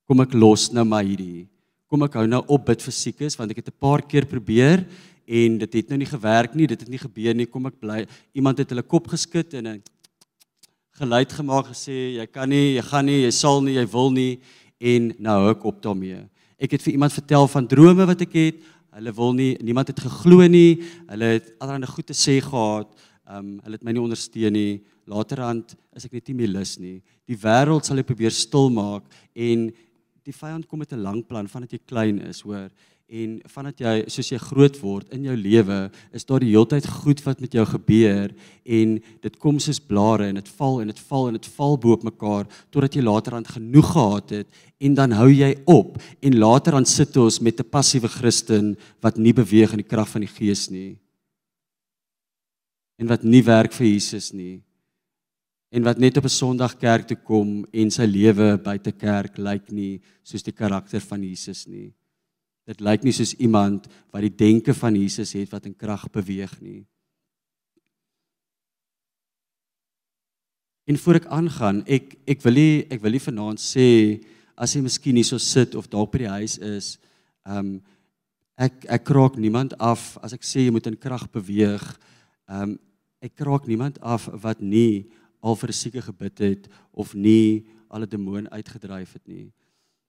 [0.08, 1.46] Kom ek los nou maar hierdie.
[1.88, 4.86] Kom ek hou nou op bid vir siekes want ek het 'n paar keer probeer
[5.28, 7.46] en dit het nou nie gewerk nie, dit het nie gebeur nie.
[7.46, 8.04] Kom ek bly.
[8.36, 9.82] Iemand het hulle kop geskit en 'n
[10.98, 14.40] geluid gemaak gesê jy kan nie, jy gaan nie, jy sal nie, jy wil nie
[14.80, 16.28] en nou hou ek op daarmee.
[16.58, 18.56] Ek het vir iemand vertel van drome wat ek het.
[18.90, 20.82] Hulle wil nie, niemand het geglo nie.
[21.08, 22.88] Hulle het allerlei goed te sê gehad.
[23.28, 24.82] Ehm um, hulle het my nie ondersteun nie.
[25.06, 27.02] Laterand is ek net nie meer lus nie.
[27.26, 29.70] Die wêreld sal jy probeer stil maak en
[30.24, 32.70] die vyand kom met 'n lang plan vandat jy klein is, hoor
[33.08, 35.78] En vandat jy soos jy groot word in jou lewe,
[36.12, 38.34] is daar die heeltyd goed wat met jou gebeur
[38.68, 41.96] en dit kom soos blare en dit val en dit val en dit val bo
[41.96, 46.36] op mekaar totdat jy later aan genoeg gehad het en dan hou jy op en
[46.36, 50.20] later aan sit ons met 'n passiewe Christen wat nie beweeg in die krag van
[50.20, 50.98] die Gees nie
[52.98, 54.60] en wat nie werk vir Jesus nie
[55.70, 59.72] en wat net op 'n Sondag kerk toe kom en sy lewe buite kerk lyk
[59.72, 61.92] nie soos die karakter van Jesus nie.
[62.68, 66.52] Dit lyk nie soos iemand wat die denke van Jesus het wat in krag beweeg
[66.60, 66.82] nie.
[70.88, 73.86] En voor ek aangaan, ek ek wil nie ek wil nie vanaand sê
[74.56, 76.96] as jy miskien hier so sit of dalk by die huis is,
[77.44, 77.78] ehm um,
[78.58, 81.84] ek ek kraak niemand af as ek sê jy moet in krag beweeg.
[82.48, 82.78] Ehm um,
[83.20, 88.02] ek kraak niemand af wat nie al vir 'n sieke gebid het of nie al
[88.02, 89.52] 'n demoon uitgedryf het nie.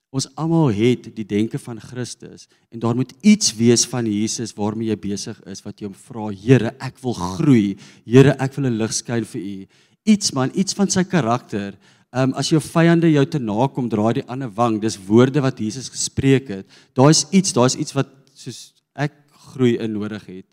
[0.09, 4.89] Ons almal het die denke van Christus en daar moet iets wees van Jesus waarmee
[4.89, 7.77] jy besig is wat jy hom vra, Here, ek wil groei.
[8.05, 9.67] Here, ek wil 'n lig skyn vir U.
[10.05, 11.77] Iets man, iets van sy karakter.
[12.11, 14.81] Um, as jou vyande jou te nakom, draai die ander wang.
[14.81, 16.65] Dis woorde wat Jesus gespreek het.
[16.95, 19.13] Daar's iets, daar's iets wat soos ek
[19.53, 20.45] groei in nodig het.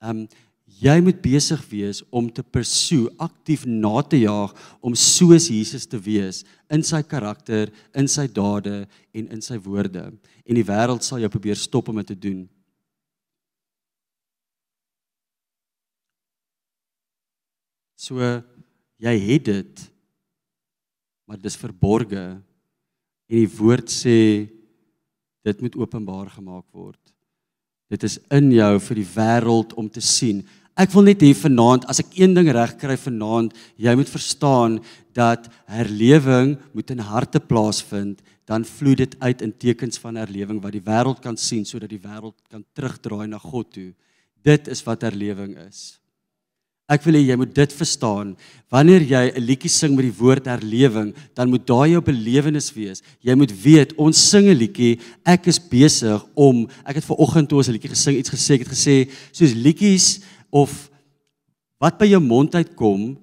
[0.00, 0.26] Um,
[0.80, 4.52] Jy moet besig wees om te pursue, aktief na te jaag
[4.84, 8.84] om soos Jesus te wees in sy karakter, in sy dade
[9.14, 10.08] en in sy woorde.
[10.44, 12.42] En die wêreld sal jou probeer stop om dit te doen.
[17.94, 18.20] So
[19.00, 19.84] jy het dit
[21.24, 24.18] maar dis verborge en die woord sê
[25.44, 27.00] dit moet openbaar gemaak word.
[27.92, 30.42] Dit is in jou vir die wêreld om te sien.
[30.74, 34.80] Ek wil net hê vanaand as ek een ding reg kry vanaand, jy moet verstaan
[35.14, 38.18] dat herlewing moet in harte plaasvind,
[38.50, 42.02] dan vloei dit uit in tekens van herlewing wat die wêreld kan sien sodat die
[42.02, 43.92] wêreld kan terugdraai na God toe.
[44.44, 45.94] Dit is wat herlewing is.
[46.84, 48.34] Ek wil hê jy moet dit verstaan.
[48.68, 53.00] Wanneer jy 'n liedjie sing met die woord herlewing, dan moet daai jou belewenis wees.
[53.22, 57.48] Jy moet weet, ons sing 'n liedjie, ek is besig om ek het ver oggend
[57.48, 60.20] toe ons 'n liedjie gesing iets gesê, ek het gesê soos liedjies
[60.54, 60.88] of
[61.82, 63.14] wat by jou mond uitkom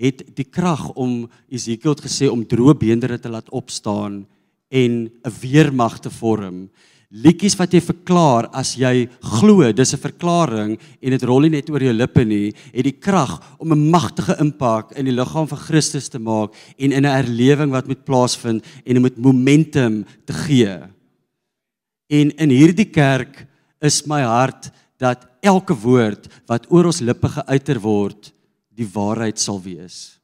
[0.00, 4.22] het die krag om Esekiel het gesê om droë beendere te laat opstaan
[4.70, 6.70] en 'n weermag te vorm.
[7.10, 11.70] Liedjies wat jy verklaar as jy glo, dis 'n verklaring en dit rol nie net
[11.70, 15.58] oor jou lippe nie, het die krag om 'n magtige impak in die liggaam van
[15.58, 20.32] Christus te maak en in 'n erlewing wat moet plaasvind en dit moet momentum te
[20.32, 20.78] gee.
[22.08, 23.46] En in hierdie kerk
[23.80, 28.32] is my hart dat elke woord wat oor ons lippe geuiter word,
[28.68, 30.20] die waarheid sal wees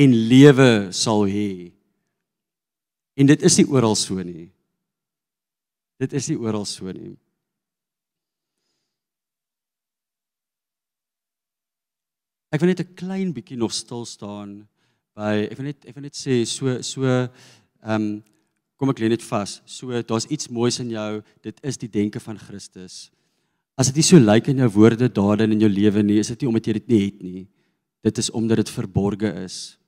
[0.00, 1.70] en lewe sal hê.
[3.18, 4.48] En dit is nie oral so nie.
[6.00, 7.16] Dit is nie oral so nie.
[12.50, 14.66] Ek wil net 'n klein bietjie nog stil staan
[15.14, 17.30] by ek wil net ek wil net sê so so ehm
[17.84, 18.24] um,
[18.76, 19.60] kom ek lê net vas.
[19.66, 21.22] So daar's iets moois in jou.
[21.42, 23.10] Dit is die denke van Christus.
[23.80, 26.28] As dit nie so lyk in jou woorde, dade en in jou lewe nie, is
[26.34, 27.44] dit nie omdat jy dit nie het nie.
[28.04, 29.78] Dit is omdat dit verborge is.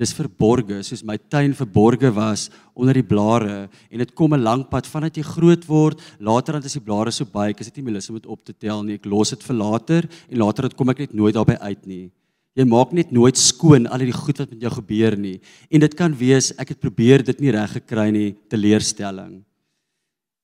[0.00, 4.64] Dis verborge, soos my tuin verborge was onder die blare en dit kom 'n lang
[4.68, 7.92] pad vandat jy groot word, later dan as die blare so baie, is dit nie
[7.92, 8.94] lus om dit op te tel nie.
[8.94, 12.10] Ek los dit vir later en later dit kom ek net nooit daarby uit nie.
[12.56, 15.40] Jy maak net nooit skoon al die goed wat met jou gebeur nie.
[15.70, 19.44] En dit kan wees ek het probeer dit nie reg gekry nie, teleurstelling.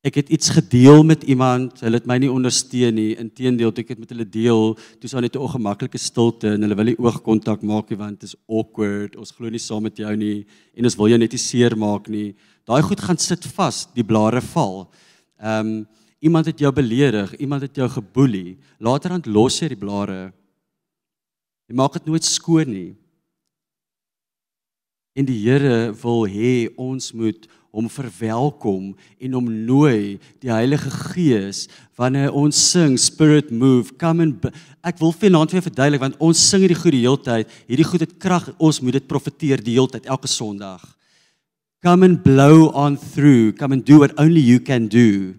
[0.09, 3.11] Ek het iets gedeel met iemand, hulle het my nie ondersteun nie.
[3.21, 4.71] Inteendeel, ek het met hulle deel,
[5.03, 8.31] toe sou net 'n ongemaklike stilte en hulle wil nie oogkontak maak nie want dit
[8.31, 9.17] is awkward.
[9.17, 12.35] Ons glo nie saam met jou nie en ons wil jou net nie seermaak nie.
[12.65, 14.89] Daai goed gaan sit vas, die blare val.
[15.41, 15.87] Ehm um,
[16.21, 18.57] iemand het jou beledig, iemand het jou geboelie.
[18.81, 20.33] Laterand los jy die blare.
[21.69, 22.97] Jy maak dit nooit skoon nie.
[25.19, 31.67] En die Here wil hê ons moet hom verwelkom en hom nooi die Heilige Gees
[31.99, 34.49] wanneer ons sing spirit move come and
[34.87, 37.51] ek wil vanaand weer verduidelik want ons sing hierdie goed die hele tyd.
[37.69, 40.87] Hierdie goed het krag ons moet dit profeteer die hele tyd elke Sondag.
[41.85, 43.53] Come and blow on through.
[43.59, 45.35] Come and do what only you can do.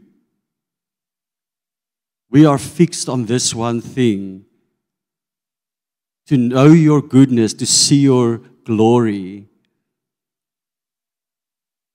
[2.29, 4.45] We are fixed on this one thing.
[6.27, 9.48] To know your goodness to see your glory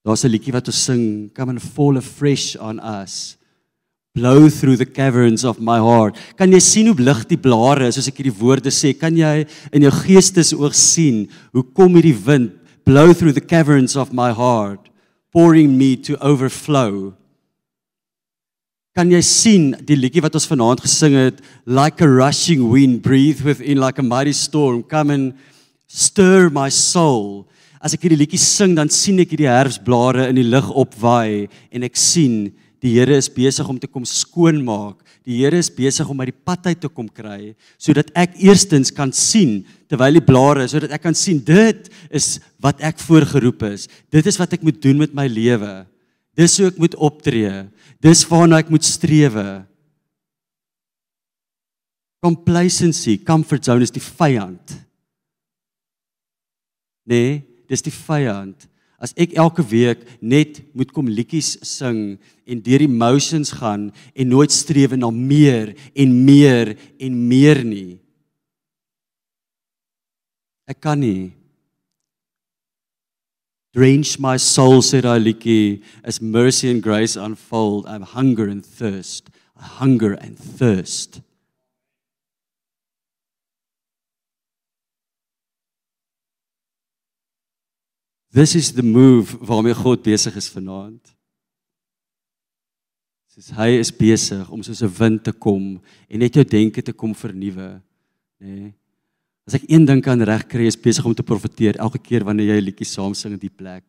[0.05, 3.37] Daar's 'n liedjie wat ons sing, come and fall afresh on us.
[4.14, 6.17] Blow through the caverns of my heart.
[6.37, 8.93] Kan jy sien hoe lig die blare is as ek hierdie woorde sê?
[8.93, 12.53] Kan jy in jou geestesoog sien hoe kom hierdie wind
[12.85, 14.90] blow through the caverns of my heart,
[15.33, 17.14] pouring me to overflow?
[18.95, 23.40] Kan jy sien die liedjie wat ons vanaand gesing het, like a rushing wind breathe
[23.43, 25.33] within like a mighty storm, come and
[25.88, 27.49] stir my soul.
[27.85, 31.85] As ek hierdie liedjie sing, dan sien ek hierdie herfsblare in die lug opwaai en
[31.85, 32.47] ek sien
[32.81, 34.99] die Here is besig om te kom skoonmaak.
[35.25, 38.92] Die Here is besig om my die pad uit te kom kry sodat ek eerstens
[38.92, 43.87] kan sien terwyl die blare sodat ek kan sien dit is wat ek voorgeroep is.
[44.12, 45.85] Dit is wat ek moet doen met my lewe.
[46.37, 47.53] Dis hoe ek moet optree.
[48.05, 49.49] Dis waarna ek moet strewe.
[52.25, 54.81] Complacency, comfort zone is die vyand.
[57.05, 58.68] Nee, dis die vyand.
[58.98, 62.16] As ek elke week net moet kom liedjies sing
[62.48, 67.98] en deur die emotions gaan en nooit streef na meer en meer en meer nie.
[70.70, 71.35] Ek kan nie
[73.74, 77.87] Drench my soul, said Aliki, as mercy and grace unfold.
[77.88, 79.31] I hunger and thirst.
[79.59, 81.20] I hunger and thirst.
[88.35, 91.12] This is the move waarmee God besig is vanaand.
[93.31, 95.79] Soos hy is besig om soos 'n wind te kom
[96.11, 97.81] en net jou denke te kom vernuwe,
[98.42, 98.47] nê?
[98.47, 98.75] Nee.
[99.47, 102.61] As ek een ding kan regkry is besig om te profeteer elke keer wanneer jy
[102.61, 103.85] 'n liedjie saam sing in die plek.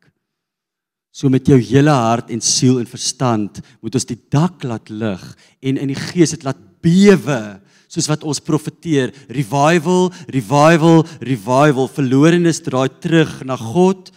[1.11, 5.37] So met jou hele hart en siel en verstand moet ons die dak laat lig
[5.61, 12.59] en in die gees dit laat bewe soos wat ons profeteer revival revival revival verlorenes
[12.59, 14.11] draai terug na God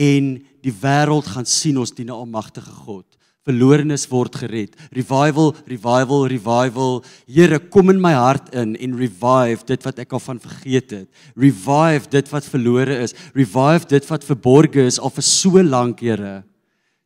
[0.00, 0.34] en
[0.64, 3.06] die wêreld gaan sien ons dien 'n almagtige God
[3.50, 4.76] verlorenes word gered.
[4.94, 7.00] Revival, revival, revival.
[7.26, 11.08] Here, kom in my hart in en revive dit wat ek al van vergeet het.
[11.40, 13.16] Revive dit wat verlore is.
[13.34, 16.42] Revive dit wat verborge is al vir so lank, Here.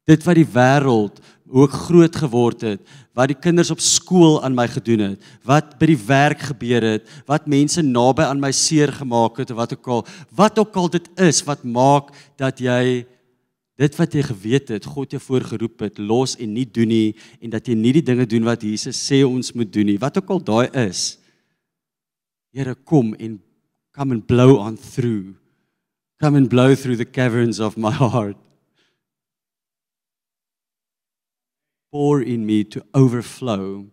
[0.09, 1.21] Dit wat die wêreld
[1.55, 2.81] ook groot geword het,
[3.15, 7.09] wat die kinders op skool aan my gedoen het, wat by die werk gebeur het,
[7.31, 10.91] wat mense naby aan my seer gemaak het of wat ook al, wat ook al
[10.97, 13.05] dit is wat maak dat jy
[13.81, 17.55] dit wat jy geweet het, God jou voorgeroep het, los en nie doen nie en
[17.55, 19.99] dat jy nie die dinge doen wat Jesus sê ons moet doen nie.
[19.99, 21.17] Wat ook al daai is.
[22.55, 23.41] Here kom en
[23.95, 25.35] come and blow on through.
[26.23, 28.39] Come and blow through the caverns of my heart.
[31.95, 33.87] Pour in me to overflow.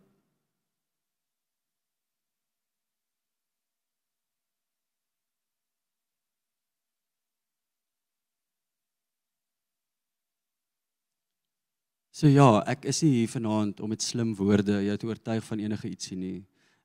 [12.10, 15.62] So ja, ek is nie hier vanaand om met slim woorde jou te oortuig van
[15.62, 16.40] enige ietsie nie.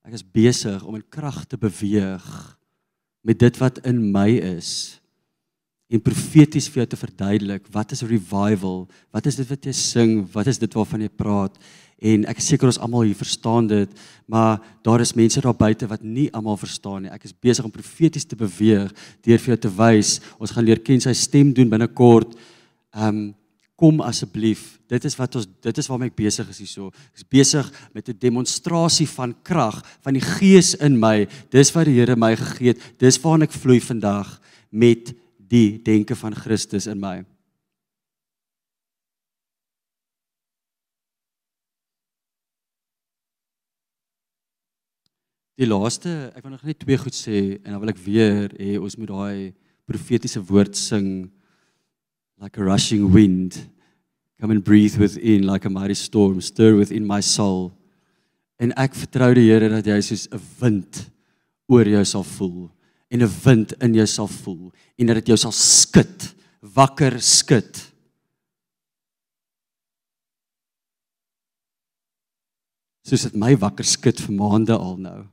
[0.04, 2.28] Ek is besig om in krag te beweeg
[3.24, 5.00] met dit wat in my is
[5.86, 8.86] en profeties vir jou te verduidelik wat is revival?
[9.14, 10.14] Wat is dit wat jy sing?
[10.32, 11.58] Wat is dit waarvan jy praat?
[11.96, 13.92] En ek is seker ons almal hier verstaan dit,
[14.28, 17.12] maar daar is mense daar buite wat nie almal verstaan nie.
[17.14, 18.92] Ek is besig om profeties te beweeg
[19.24, 20.18] deur vir jou te wys.
[20.42, 22.36] Ons gaan leer ken sy stem doen binnekort.
[22.94, 23.26] Ehm um,
[23.76, 24.78] kom asseblief.
[24.88, 26.86] Dit is wat ons dit is waarmee ek besig is hierso.
[27.12, 31.28] Ek is besig met 'n demonstrasie van krag van die Gees in my.
[31.50, 32.80] Dis wat die Here my gegee het.
[32.98, 35.12] Dis waarna ek vloei vandag met
[35.48, 37.20] die denke van Christus in my.
[45.56, 48.74] Die laaste, ek wil nog net twee goed sê en dan wil ek weer hê
[48.76, 49.38] ons moet daai
[49.88, 51.30] profetiese woord sing
[52.42, 53.56] like a rushing wind.
[54.36, 57.70] Come and breathe within like a mighty storm, stir within my soul.
[58.60, 61.06] En ek vertrou die Here dat jy soos 'n wind
[61.72, 62.75] oor jou sal voel
[63.08, 67.92] en 'n wind in jou sal voel en dat dit jou sal skud, wakker skud.
[73.02, 75.26] Soos dit my wakker skud vir maande al nou.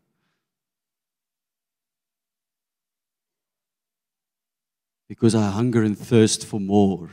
[5.13, 7.09] because I hunger and thirst for more.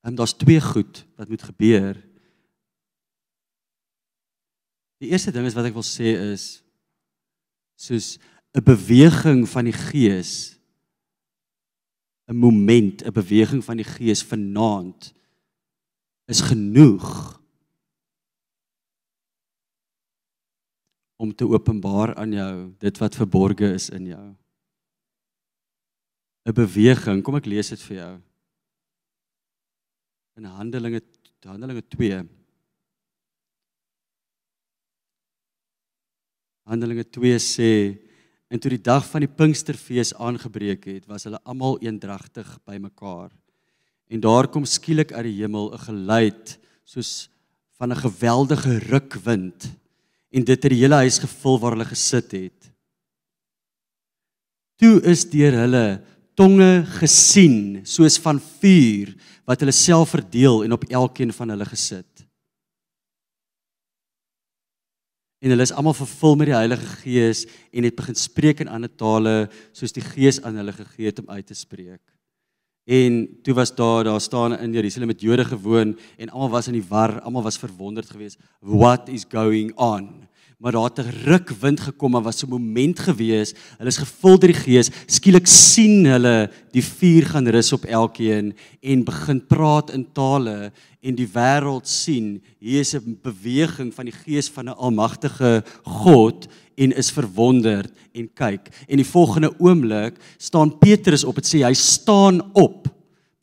[0.00, 2.13] En daar's twee goed wat moet gebeur.
[5.04, 6.62] Die eerste ding is wat ek wil sê is
[7.76, 8.16] soos
[8.56, 10.56] 'n beweging van die gees
[12.28, 15.12] 'n moment, 'n beweging van die gees vanaand
[16.26, 17.40] is genoeg
[21.20, 24.36] om te openbaar aan jou dit wat verborge is in jou.
[26.46, 28.14] 'n Beweging, kom ek lees dit vir jou.
[30.36, 31.02] In Handelinge
[31.44, 32.24] Handelinge 2.
[36.64, 37.72] Handelinge 2 sê
[38.48, 43.32] en toe die dag van die Pinksterfees aangebreek het, was hulle almal eendragtig bymekaar.
[44.08, 47.28] En daar kom skielik uit die hemel 'n geluid soos
[47.78, 49.68] van 'n geweldige rukwind
[50.30, 52.70] en dit het die hele huis gevul waar hulle gesit het.
[54.76, 56.02] Toe is deur hulle
[56.34, 59.14] tonge gesien soos van vuur
[59.46, 62.13] wat hulle self verdeel en op elkeen van hulle gesit.
[65.44, 68.88] En hulle is almal vervul met die Heilige Gees en het begin spreek in ander
[68.88, 72.00] tale soos die Gees aan hulle gegee het om uit te spreek.
[72.84, 76.72] En toe was daar daar staan in Jerusalem met Jode gewoon en almal was in
[76.72, 78.38] die war, almal was verwonderd geweest.
[78.60, 80.28] What is going on?
[80.58, 83.54] Maar daar het 'n rukwind gekom, maar was 'n oomblik gewees.
[83.76, 84.90] Hulle is gevul deur die Gees.
[85.06, 91.14] Skielik sien hulle die vuur gaan rus op elkeen en begin praat in tale en
[91.14, 96.46] die wêreld sien hier is 'n beweging van die Gees van 'n almagtige God
[96.76, 98.68] en is verwonderd en kyk.
[98.88, 101.40] En die volgende oomblik staan Petrus op.
[101.40, 102.88] Dit sê hy staan op.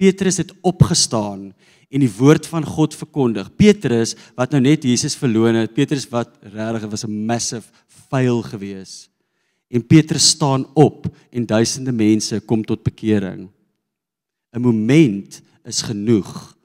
[0.01, 1.51] Petrus het opgestaan
[1.91, 3.51] en die woord van God verkondig.
[3.55, 5.73] Petrus wat nou net Jesus verloon het.
[5.75, 7.67] Petrus wat regtig was 'n massive
[8.09, 9.09] fail gewees.
[9.69, 13.49] En Petrus staan op en duisende mense kom tot bekering.
[14.53, 16.55] 'n Moment is genoeg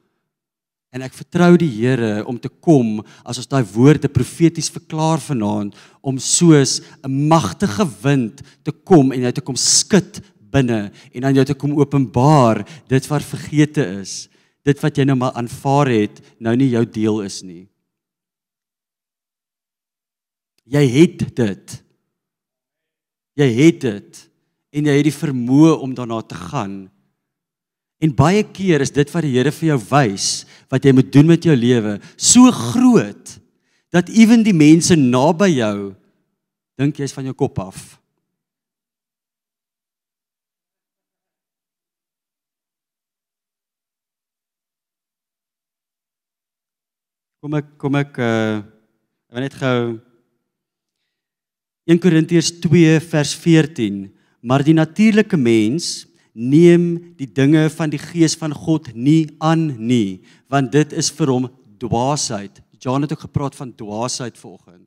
[0.97, 5.77] En ek vertrou die Here om te kom as ons daai woorde profeties verklaar vanaand
[6.01, 11.35] om soos 'n magtige wind te kom en jou te kom skud binne en aan
[11.35, 14.27] jou te kom openbaar dit wat vergete is,
[14.65, 17.69] dit wat jy nou maar aanvaar het, nou nie jou deel is nie.
[20.65, 21.83] Jy het dit.
[23.37, 24.23] Jy het dit
[24.73, 26.89] en jy het die vermoë om daarna te gaan.
[27.97, 31.29] En baie keer is dit wat die Here vir jou wys wat jy moet doen
[31.29, 33.37] met jou lewe so groot
[33.93, 35.77] dat ewen die mense naby jou
[36.77, 37.95] dink jy's van jou kop af.
[47.41, 48.59] Kom ek kom ek uh
[49.27, 49.79] ek wil net gou
[51.87, 54.05] 1 Korintiërs 2 vers 14
[54.39, 56.05] maar die natuurlike mens
[56.37, 60.21] neem die dinge van die gees van God nie aan nie
[60.51, 61.47] want dit is vir hom
[61.81, 62.61] dwaasheid.
[62.77, 64.85] Jan het ook gepraat van dwaasheid vanoggend.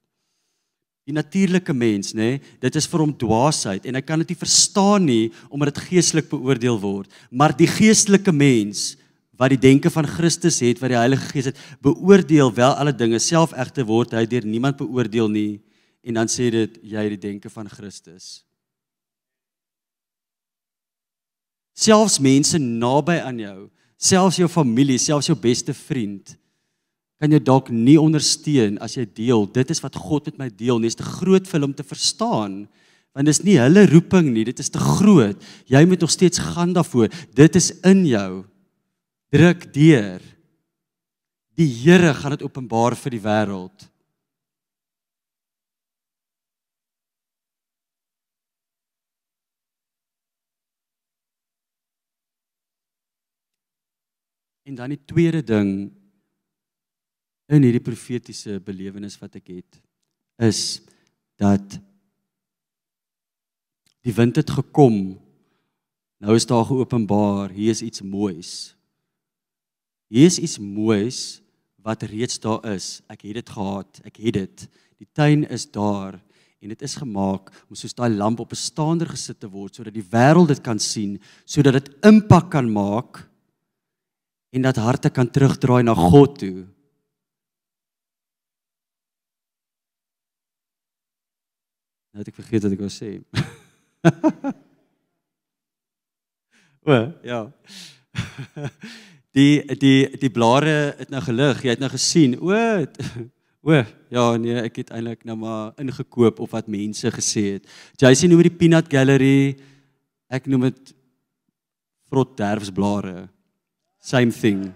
[1.09, 4.39] Die natuurlike mens, nê, nee, dit is vir hom dwaasheid en hy kan dit nie
[4.39, 7.11] verstaan nie omdat dit geestelik beoordeel word.
[7.31, 8.95] Maar die geestelike mens
[9.41, 13.19] wat die denke van Christus het, wat die Heilige Gees het, beoordeel wel alle dinge,
[13.19, 15.59] self egter word hy deur niemand beoordeel nie
[16.05, 18.45] en dan sê dit jy het die denke van Christus.
[21.81, 23.59] Selfs mense naby aan jou,
[23.97, 26.37] selfs jou familie, selfs jou beste vriend
[27.21, 29.45] kan jou dalk nie ondersteun as jy deel.
[29.53, 30.81] Dit is wat God met my deel.
[30.81, 32.63] Dis te groot vir hom te verstaan.
[33.13, 35.37] Want dis nie hulle roeping nie, dit is te groot.
[35.69, 37.11] Jy moet nog steeds gaan daarvoor.
[37.37, 38.31] Dit is in jou.
[39.35, 40.25] Druk deur.
[41.61, 43.90] Die Here gaan dit openbaar vir die wêreld.
[54.71, 55.71] En dan die tweede ding
[57.51, 59.79] in hierdie profetiese belewenis wat ek het
[60.47, 60.61] is
[61.43, 61.75] dat
[64.07, 65.17] die wind het gekom.
[66.23, 68.53] Nou is daar geopenbaar, hier is iets moois.
[70.07, 71.41] Hier is iets moois
[71.83, 73.01] wat reeds daar is.
[73.11, 74.69] Ek het dit gehad, ek het dit.
[75.03, 76.21] Die tuin is daar
[76.61, 79.99] en dit is gemaak om soos daai lamp op 'n staander gesit te word sodat
[79.99, 83.27] die wêreld dit kan sien, sodat dit impak kan maak
[84.51, 86.67] en dat harte kan terugdraai na God toe.
[92.11, 93.11] Nou het ek vergeet wat ek wou sê.
[96.91, 97.47] o, ja.
[99.31, 101.61] Die die die blare het nou gelig.
[101.63, 102.33] Jy het nou gesien.
[102.43, 102.51] O,
[103.71, 103.77] o,
[104.11, 107.69] ja nee, ek het eintlik nou maar ingekoop of wat mense gesê het.
[107.95, 109.55] Sien hoe met die peanut gallery.
[110.27, 110.91] Ek noem dit
[112.11, 113.31] vrot derfsblare.
[114.01, 114.73] Same thing.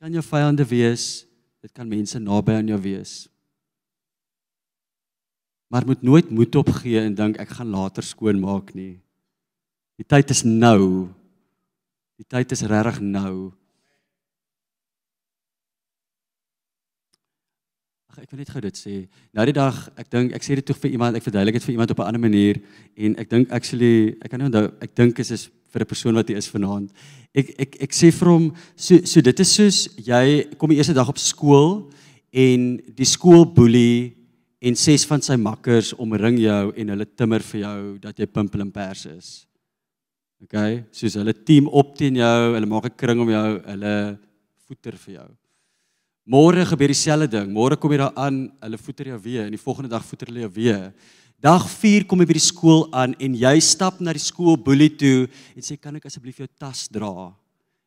[0.00, 1.26] Kan jou vyande wees,
[1.60, 3.26] dit kan mense naby aan jou wees.
[5.70, 8.96] Maar moet nooit moed opgee en dink ek gaan later skoon maak nie.
[10.00, 11.10] Die tyd is nou.
[12.18, 13.50] Die tyd is regtig nou.
[18.10, 18.96] Ag ek wil net gou dit sê.
[19.36, 21.76] Nou die dag, ek dink ek sê dit tog vir iemand, ek verduidelik dit vir
[21.76, 22.62] iemand op 'n ander manier
[22.96, 26.14] en ek dink actually ek kan nie onthou, ek dink is is vir 'n persoon
[26.14, 26.90] wat hy is vanaand.
[27.34, 30.94] Ek ek ek sê vir hom so so dit is soos jy kom die eerste
[30.94, 31.90] dag op skool
[32.32, 34.16] en die skool boelie
[34.60, 38.60] en ses van sy makkers omring jou en hulle timmer vir jou dat jy pimpel
[38.60, 39.46] en pers is.
[40.44, 40.84] Okay?
[40.92, 44.18] Soos hulle team op teen jou, hulle maak 'n kring om jou, hulle
[44.66, 45.28] voeter vir jou.
[46.30, 47.50] Môre gebeur dieselfde ding.
[47.52, 50.46] Môre kom jy daar aan, hulle voeter jou weer en die volgende dag voeter hulle
[50.46, 50.92] jou weer.
[51.40, 54.90] Dag 4 kom jy by die skool aan en jy stap na die skool boelie
[54.92, 55.24] toe
[55.56, 57.30] en sê kan ek asseblief jou tas dra?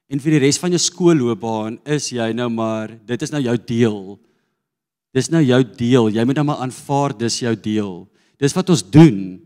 [0.09, 3.53] En vir die res van jou skoolloopbaan is jy nou maar dit is nou jou
[3.69, 3.99] deel.
[5.13, 6.09] Dis nou jou deel.
[6.17, 7.93] Jy moet nou maar aanvaar dis jou deel.
[8.41, 9.37] Dis wat ons doen.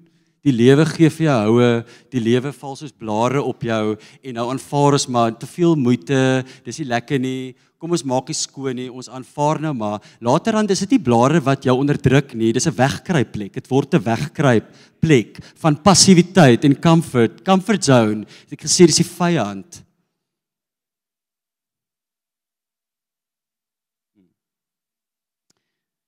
[0.45, 1.69] Die lewe gee vir jou houe,
[2.13, 6.43] die lewe val soos blare op jou en nou aanvaar ons maar te veel moeite,
[6.65, 7.55] dis nie lekker nie.
[7.77, 8.87] Kom ons maak dit skoon nie.
[8.89, 10.01] Ons aanvaar nou maar.
[10.25, 13.53] Laterand is dit nie blare wat jou onderdruk nie, dis 'n wegkruip plek.
[13.53, 14.65] Dit word 'n wegkruip
[14.99, 18.25] plek van passiwiteit en comfort, comfort zone.
[18.51, 19.83] Ek gesê dis die vyand.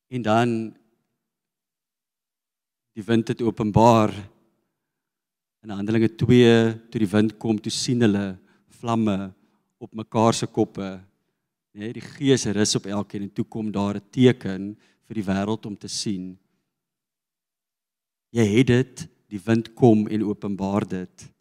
[0.09, 0.78] En dan
[2.99, 4.11] die wind het openbaar
[5.63, 6.55] in Handelinge 2
[6.91, 8.33] toe die wind kom toe sien hulle
[8.81, 9.29] vlamme
[9.79, 10.97] op mekaar se koppe.
[11.71, 14.75] Nee, die Gees rus op elkeen en toe kom daar 'n teken
[15.07, 16.37] vir die wêreld om te sien.
[18.31, 21.31] Jy het dit, die wind kom en openbaar dit.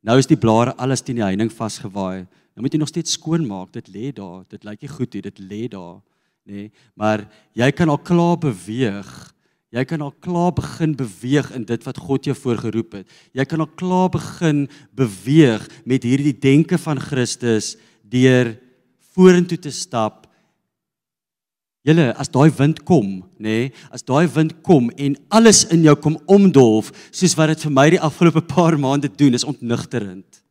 [0.00, 2.26] Nou is die blare alles teen die heining vasgewaai.
[2.54, 3.72] Nou moet jy nog steeds skoon maak.
[3.72, 4.44] Dit lê daar.
[4.48, 5.22] Dit lyk nie goed nie.
[5.22, 6.00] Dit lê daar
[6.46, 6.52] nê?
[6.52, 9.34] Nee, maar jy kan al klaar beweeg.
[9.74, 13.18] Jy kan al klaar begin beweeg in dit wat God jou voorgeroep het.
[13.36, 14.64] Jy kan al klaar begin
[14.96, 18.54] beweeg met hierdie denke van Christus deur
[19.12, 20.24] vorentoe te stap.
[21.84, 25.94] Julle, as daai wind kom, nê, nee, as daai wind kom en alles in jou
[26.00, 30.42] kom omdolf, soos wat dit vir my die afgelope paar maande doen, is ontnigterend.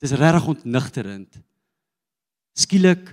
[0.00, 1.40] Dis regtig ontnigterend.
[2.56, 3.12] Skielik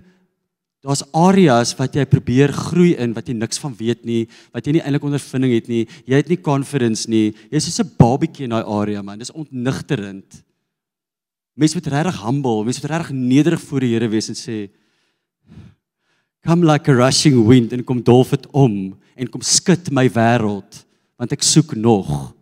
[0.86, 4.78] Daar's areas wat jy probeer groei in wat jy niks van weet nie, wat jy
[4.78, 5.86] nie eintlik ondervinding het nie.
[6.06, 7.34] Jy het nie confidence nie.
[7.50, 9.18] Jy's soos 'n babietjie in daai area man.
[9.18, 10.44] Dis ontnigterend.
[11.56, 14.70] Mens moet regtig humble, mens moet regtig nederig voor die Here wees en sê
[16.46, 20.86] come like a rushing wind en kom dolf dit om en kom skud my wêreld
[21.18, 22.37] want ek soek nog.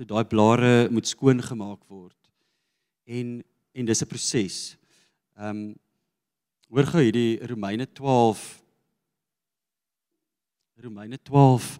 [0.00, 2.16] So daai blare moet skoon gemaak word.
[3.04, 3.42] En
[3.76, 4.76] en dis 'n proses.
[5.36, 5.74] Ehm um,
[6.72, 8.62] hoor gou hierdie Romeine 12
[10.80, 11.78] Romeine 12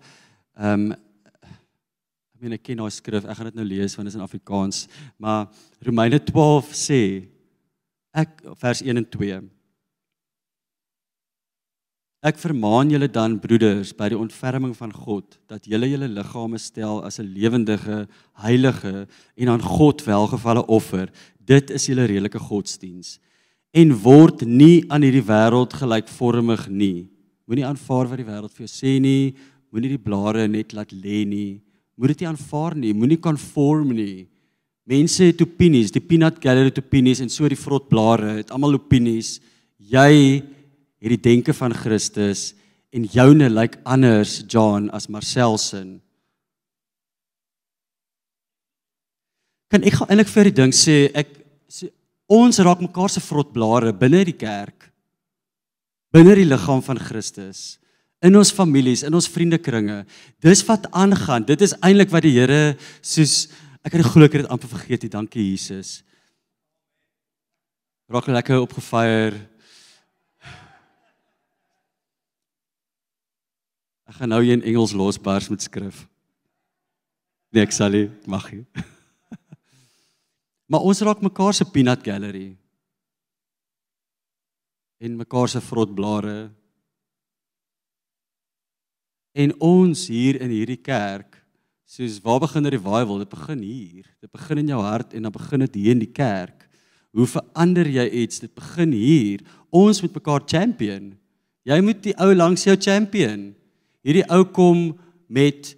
[0.54, 3.24] ehm um, ek meen ek ken daai skrif.
[3.24, 5.48] Ek gaan dit nou lees want dit is in Afrikaans, maar
[5.80, 7.00] Romeine 12 sê
[8.12, 9.40] ek vers 1 en 2
[12.20, 17.00] Ek vermaan julle dan broeders by die ontferming van God dat julle julle liggame stel
[17.00, 18.06] as 'n lewendige,
[18.44, 21.08] heilige en aan God welgevalle offer.
[21.40, 23.18] Dit is julle redelike godsdiens.
[23.72, 27.08] En word nie aan hierdie wêreld gelykvormig nie.
[27.48, 29.34] Moenie aanvaar wat die wêreld vir jou sê nie.
[29.72, 31.62] Moenie die blare net laat lê nie.
[31.96, 32.92] Moet dit nie aanvaar nie.
[32.92, 34.28] Moenie conform nie.
[34.84, 38.74] Mense het opinies, die peanut gallery het opinies en so die vrot blare het almal
[38.74, 39.40] opinies.
[39.78, 40.42] Jy
[41.00, 42.52] het die denke van Christus
[42.92, 45.82] en joune lyk like anders John as Marcel se.
[49.70, 51.30] Kan ek eintlik vir die ding sê ek
[51.70, 51.90] sê
[52.30, 54.90] ons raak mekaar se vrotblare binne die kerk
[56.14, 57.78] binne die liggaam van Christus
[58.20, 60.02] in ons families in ons vriendekringe.
[60.44, 61.46] Dis wat aangaan.
[61.48, 63.48] Dit is eintlik wat die Here soos
[63.86, 66.02] ek het glo ek het dit amper vergeet dankie Jesus.
[68.10, 69.38] Raak lekker opgefeier
[74.10, 76.02] Ek gaan nou hier in Engels losbars met skrif.
[77.54, 78.64] Nee, ek sal nie mag nie.
[80.70, 82.48] maar ons raak mekaar se peanut gallery.
[84.98, 86.48] En mekaar se vrotblare.
[89.38, 91.38] En ons hier in hierdie kerk,
[91.86, 93.22] soos waar begin die revival?
[93.22, 94.10] Dit begin hier.
[94.18, 96.66] Dit begin in jou hart en dan begin dit hier in die kerk.
[97.14, 98.42] Hoe verander jy iets?
[98.42, 99.46] Dit begin hier.
[99.70, 101.12] Ons moet mekaar champion.
[101.62, 103.52] Jy moet die ou langs jou champion
[104.06, 104.98] hierdie ou kom
[105.28, 105.74] met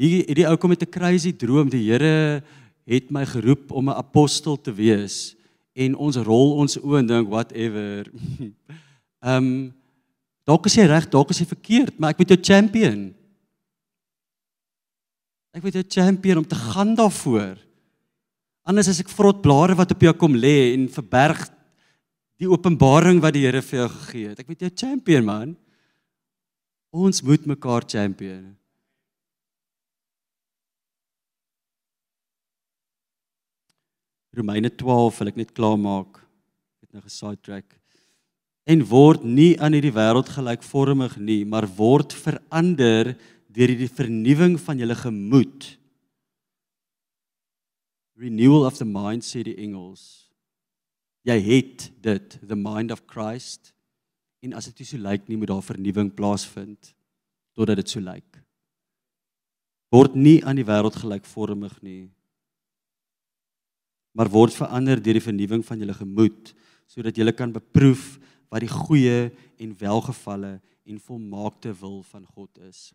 [0.00, 1.68] hierdie hierdie ou kom met 'n crazy droom.
[1.68, 2.42] Die Here
[2.86, 5.36] het my geroep om 'n apostel te wees
[5.74, 8.10] en ons rol ons oë en dink whatever.
[9.22, 9.72] Ehm um,
[10.44, 13.14] dalk is jy reg, dalk is jy verkeerd, maar ek moet jou champion.
[15.54, 17.58] Ek moet jou champion om te gaan daarvoor.
[18.66, 21.48] Anders as ek vrot blare wat op jou kom lê en verberg
[22.40, 24.40] die openbaring wat die Here vir jou gegee het.
[24.40, 25.56] Ek moet jou champion man.
[26.90, 28.56] Ons moet mekaar champion.
[34.34, 36.18] Romeine 12 wil ek net klaar maak.
[36.80, 37.76] Ek het nou gesidetrack.
[38.70, 43.16] en word nie aan hierdie wêreld gelykvormig nie, maar word verander
[43.50, 45.66] deur die vernuwing van julle gemoed.
[48.20, 50.30] Renewal of the mind sê die Engels.
[51.26, 53.72] Jy het dit, the mind of Christ.
[54.40, 56.94] En as dit nie so lyk nie, moet daar vernuwing plaasvind
[57.56, 58.40] totdat dit so lyk.
[59.90, 62.04] Word nie aan die wêreld gelykvormig nie,
[64.16, 66.52] maar word verander deur die vernuwing van julle gemoed,
[66.90, 68.16] sodat julle kan beproef
[68.50, 69.30] wat die goeie
[69.62, 72.90] en welgevalle en volmaakte wil van God is.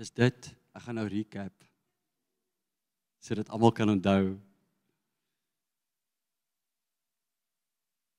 [0.00, 0.46] Dis dit.
[0.72, 1.52] Ek gaan nou recap.
[3.20, 4.38] Sodat almal kan onthou.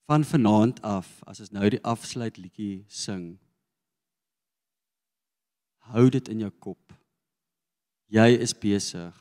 [0.06, 3.40] Van vanaand af, as ons nou die afsluit liedjie sing,
[5.90, 6.94] hou dit in jou kop.
[8.12, 9.18] Jy is besig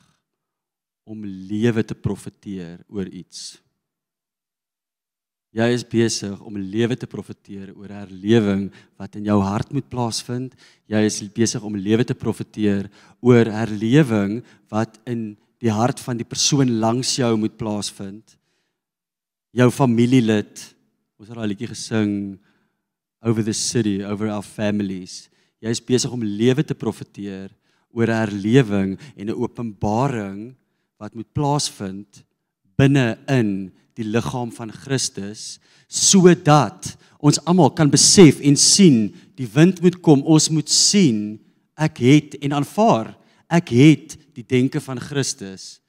[1.07, 3.55] om lewe te profeteer oor iets.
[5.51, 10.53] Jy is besig om lewe te profeteer oor herlewing wat in jou hart moet plaasvind.
[10.87, 12.87] Jy is besig om lewe te profeteer
[13.19, 14.39] oor herlewing
[14.71, 18.37] wat in die hart van die persoon langs jou moet plaasvind.
[19.51, 20.63] Jou familielid.
[21.19, 22.13] Ons het daai liedjie gesing
[23.21, 25.27] over the city, over our families.
[25.59, 27.51] Jy is besig om lewe te profeteer
[27.91, 30.55] oor herlewing en 'n openbaring
[30.97, 32.23] wat moet plaasvind
[32.79, 35.59] binne in die liggaam van Christus
[35.91, 41.39] sodat ons almal kan besef en sien die wind moet kom ons moet sien
[41.75, 43.13] ek het en aanvaar
[43.51, 45.81] ek het die denke van Christus.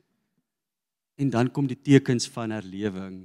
[1.15, 3.23] En dan kom die tekens van herlewing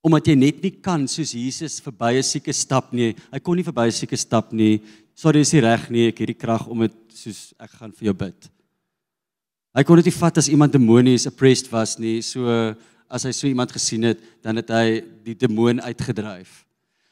[0.00, 3.14] omdat jy net nie kan soos Jesus verby 'n sieke stap nie.
[3.32, 4.80] Hy kon nie verby 'n sieke stap nie.
[5.14, 6.08] Sorry is nie reg nie.
[6.08, 8.50] Ek het die krag om dit soos ek gaan vir jou bid
[9.76, 12.18] Hy kon dit nie vat as iemand demonies oppressed was nie.
[12.26, 12.48] So
[13.10, 16.64] as hy so iemand gesien het, dan het hy die demoon uitgedryf.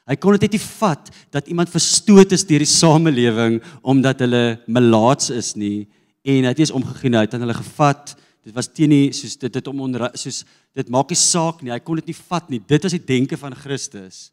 [0.09, 5.29] Hy kon dit nie vat dat iemand verstoot is deur die samelewing omdat hulle melaats
[5.35, 5.85] is nie
[6.25, 8.15] en hy het eens omgegee nou het aan hulle gevat.
[8.47, 10.43] Dit was teen nie soos dit dit om onder soos
[10.77, 11.75] dit maak nie saak nie.
[11.75, 12.63] Hy kon dit nie vat nie.
[12.65, 14.29] Dit was die denke van Christus.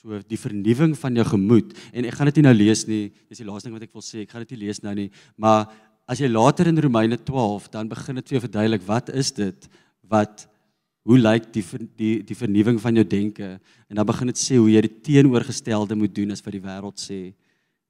[0.00, 3.10] So die vernuwing van jou gemoed en ek gaan dit nie nou lees nie.
[3.28, 4.22] Dis die laaste ding wat ek wil sê.
[4.24, 5.66] Ek gaan dit nie lees nou nie, maar
[6.08, 9.68] as jy later in Romeine 12 dan begin dit vir jou verduidelik wat is dit
[10.08, 10.46] wat
[11.04, 11.64] hoe lyk die
[12.00, 15.98] die die vernuwing van jou denke en dan begin dit sê hoe jy die teenoorgestelde
[16.00, 17.20] moet doen as wat die wêreld sê.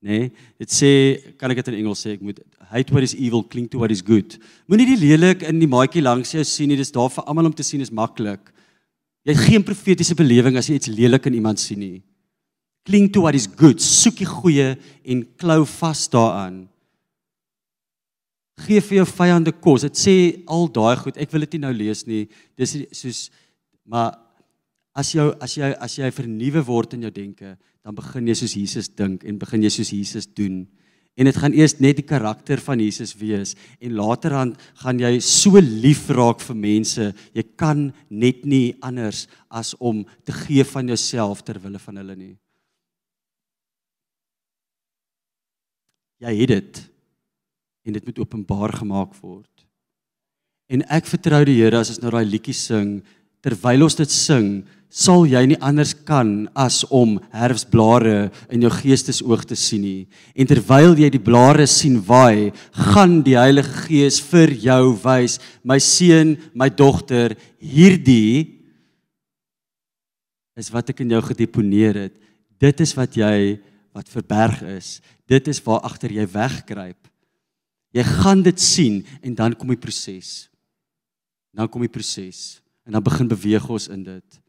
[0.02, 0.18] Nê?
[0.18, 0.30] Nee,
[0.64, 0.92] dit sê
[1.38, 2.42] kan ek dit in Engels sê ek moet
[2.72, 4.34] hate what is evil cling to what is good.
[4.66, 6.78] Moenie die lelik in die maatjie langs jou sien nie.
[6.80, 8.50] Dis daar vir almal om te sien is maklik.
[9.26, 11.98] Jy het geen profetiese belewing as jy iets lelik in iemand sien nie.
[12.88, 14.72] Cling to what is good, soek die goeie
[15.04, 16.62] en klou vas daaraan.
[18.64, 19.84] Geef vir jou vyande kos.
[19.88, 20.14] Dit sê
[20.48, 21.20] al daai goed.
[21.20, 22.26] Ek wil dit nie nou lees nie.
[22.60, 23.28] Dis soos
[23.88, 24.16] maar
[24.96, 27.54] as jou as jy as jy vernuwe word in jou denke,
[27.84, 30.64] dan begin jy soos Jesus dink en begin jy soos Jesus doen
[31.18, 33.54] en dit gaan eers net die karakter van Jesus wees.
[33.82, 34.52] En later dan
[34.82, 40.34] gaan jy so lief raak vir mense jy kan net nie anders as om te
[40.46, 42.34] gee van jouself ter wille van hulle nie.
[46.20, 46.82] Jy het dit.
[47.88, 49.48] En dit moet openbaar gemaak word.
[50.70, 53.00] En ek vertrou die Here as ons nou daai liedjie sing
[53.40, 54.61] terwyl ons dit sing
[54.91, 60.01] sal jy nie anders kan as om herfsblare in jou geestesoog te sien nie.
[60.34, 62.51] En terwyl jy die blare sien waai,
[62.91, 68.59] gaan die Heilige Gees vir jou wys, my seun, my dogter, hierdie
[70.59, 72.16] is wat ek in jou gedeponeer het.
[72.61, 73.61] Dit is wat jy
[73.95, 74.99] wat verberg is.
[75.30, 76.99] Dit is waar agter jy wegkruip.
[77.95, 80.51] Jy gaan dit sien en dan kom die proses.
[81.55, 84.39] Dan kom die proses en dan begin beweeg ons in dit.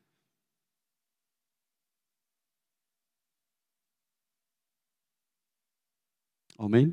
[6.61, 6.91] Amen.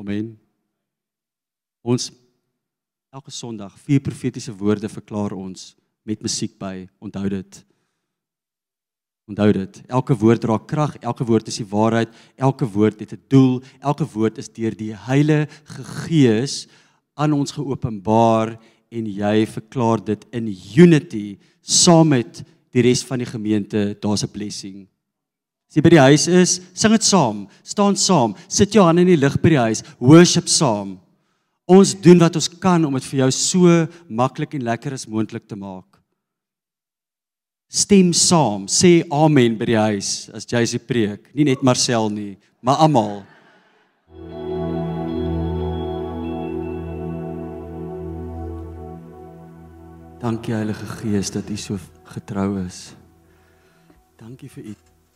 [0.00, 0.30] Amen.
[1.84, 2.08] Ons
[3.12, 5.74] elke Sondag vier profetiese woorde verklaar ons
[6.08, 6.86] met musiek by.
[7.04, 7.58] Onthou dit.
[9.28, 9.80] Onthou dit.
[9.92, 14.08] Elke woord dra krag, elke woord is die waarheid, elke woord het 'n doel, elke
[14.08, 16.66] woord is deur die Heilige Gees
[17.14, 18.56] aan ons geopenbaar
[18.88, 23.96] en jy verklaar dit in unity saam met die res van die gemeente.
[24.00, 24.88] Daar's 'n blessing.
[25.74, 29.08] As jy by die huis is, sing dit saam, staan saam, sit jou hande in
[29.10, 30.92] die lug by die huis, worship saam.
[31.66, 33.72] Ons doen wat ons kan om dit vir jou so
[34.06, 35.98] maklik en lekker as moontlik te maak.
[37.66, 41.26] Stem saam, sê amen by die huis as jy se preek.
[41.34, 43.24] Nie net Marcel nie, maar almal.
[50.22, 51.82] Dankie Heilige Gees dat U so
[52.14, 52.92] getrou is.
[54.22, 54.73] Dankie vir U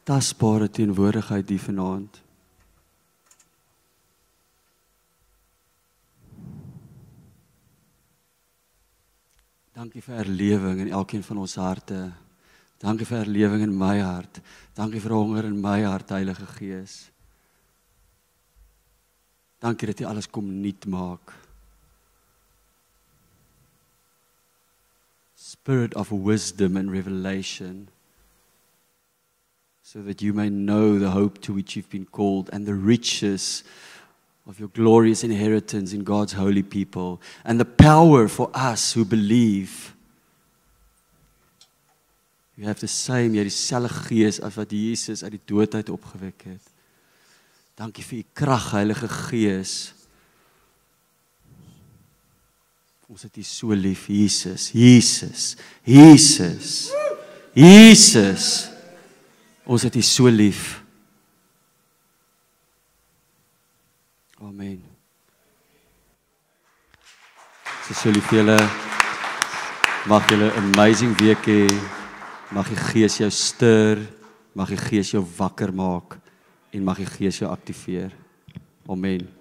[0.09, 2.23] tasbare teenwoordigheid hier vanaand.
[9.77, 11.99] Dankie vir herlewing in elkeen van ons harte.
[12.81, 14.41] Dankie vir herlewing in my hart.
[14.75, 16.97] Dankie vir honger in my hart, Heilige Gees.
[19.61, 21.37] Dankie dat U alles kom nuut maak.
[25.37, 27.87] Spirit of wisdom and revelation
[29.91, 33.65] so that you may know the hope to which you've been called and the riches
[34.47, 39.95] of your glorious inheritance in God's holy people and the power for us who believe.
[42.59, 45.89] You have the same, jy het dieselfde gees as wat Jesus uit die dood uit
[45.89, 46.71] opgewek het.
[47.81, 49.95] Dankie vir u krag, Heilige Gees.
[53.09, 54.69] Ons het u so lief, Jesus.
[54.77, 55.55] Jesus.
[55.81, 56.91] Jesus.
[57.57, 58.68] Jesus.
[59.69, 60.81] Ons het u so lief.
[64.41, 64.81] Amen.
[67.85, 68.57] So sê lief julle
[70.09, 71.69] mag julle 'n amazing week hê.
[72.51, 73.99] Mag die Gees jou stuur,
[74.55, 76.17] mag die Gees jou wakker maak
[76.73, 78.13] en mag die Gees jou aktiveer.
[78.89, 79.38] Amen.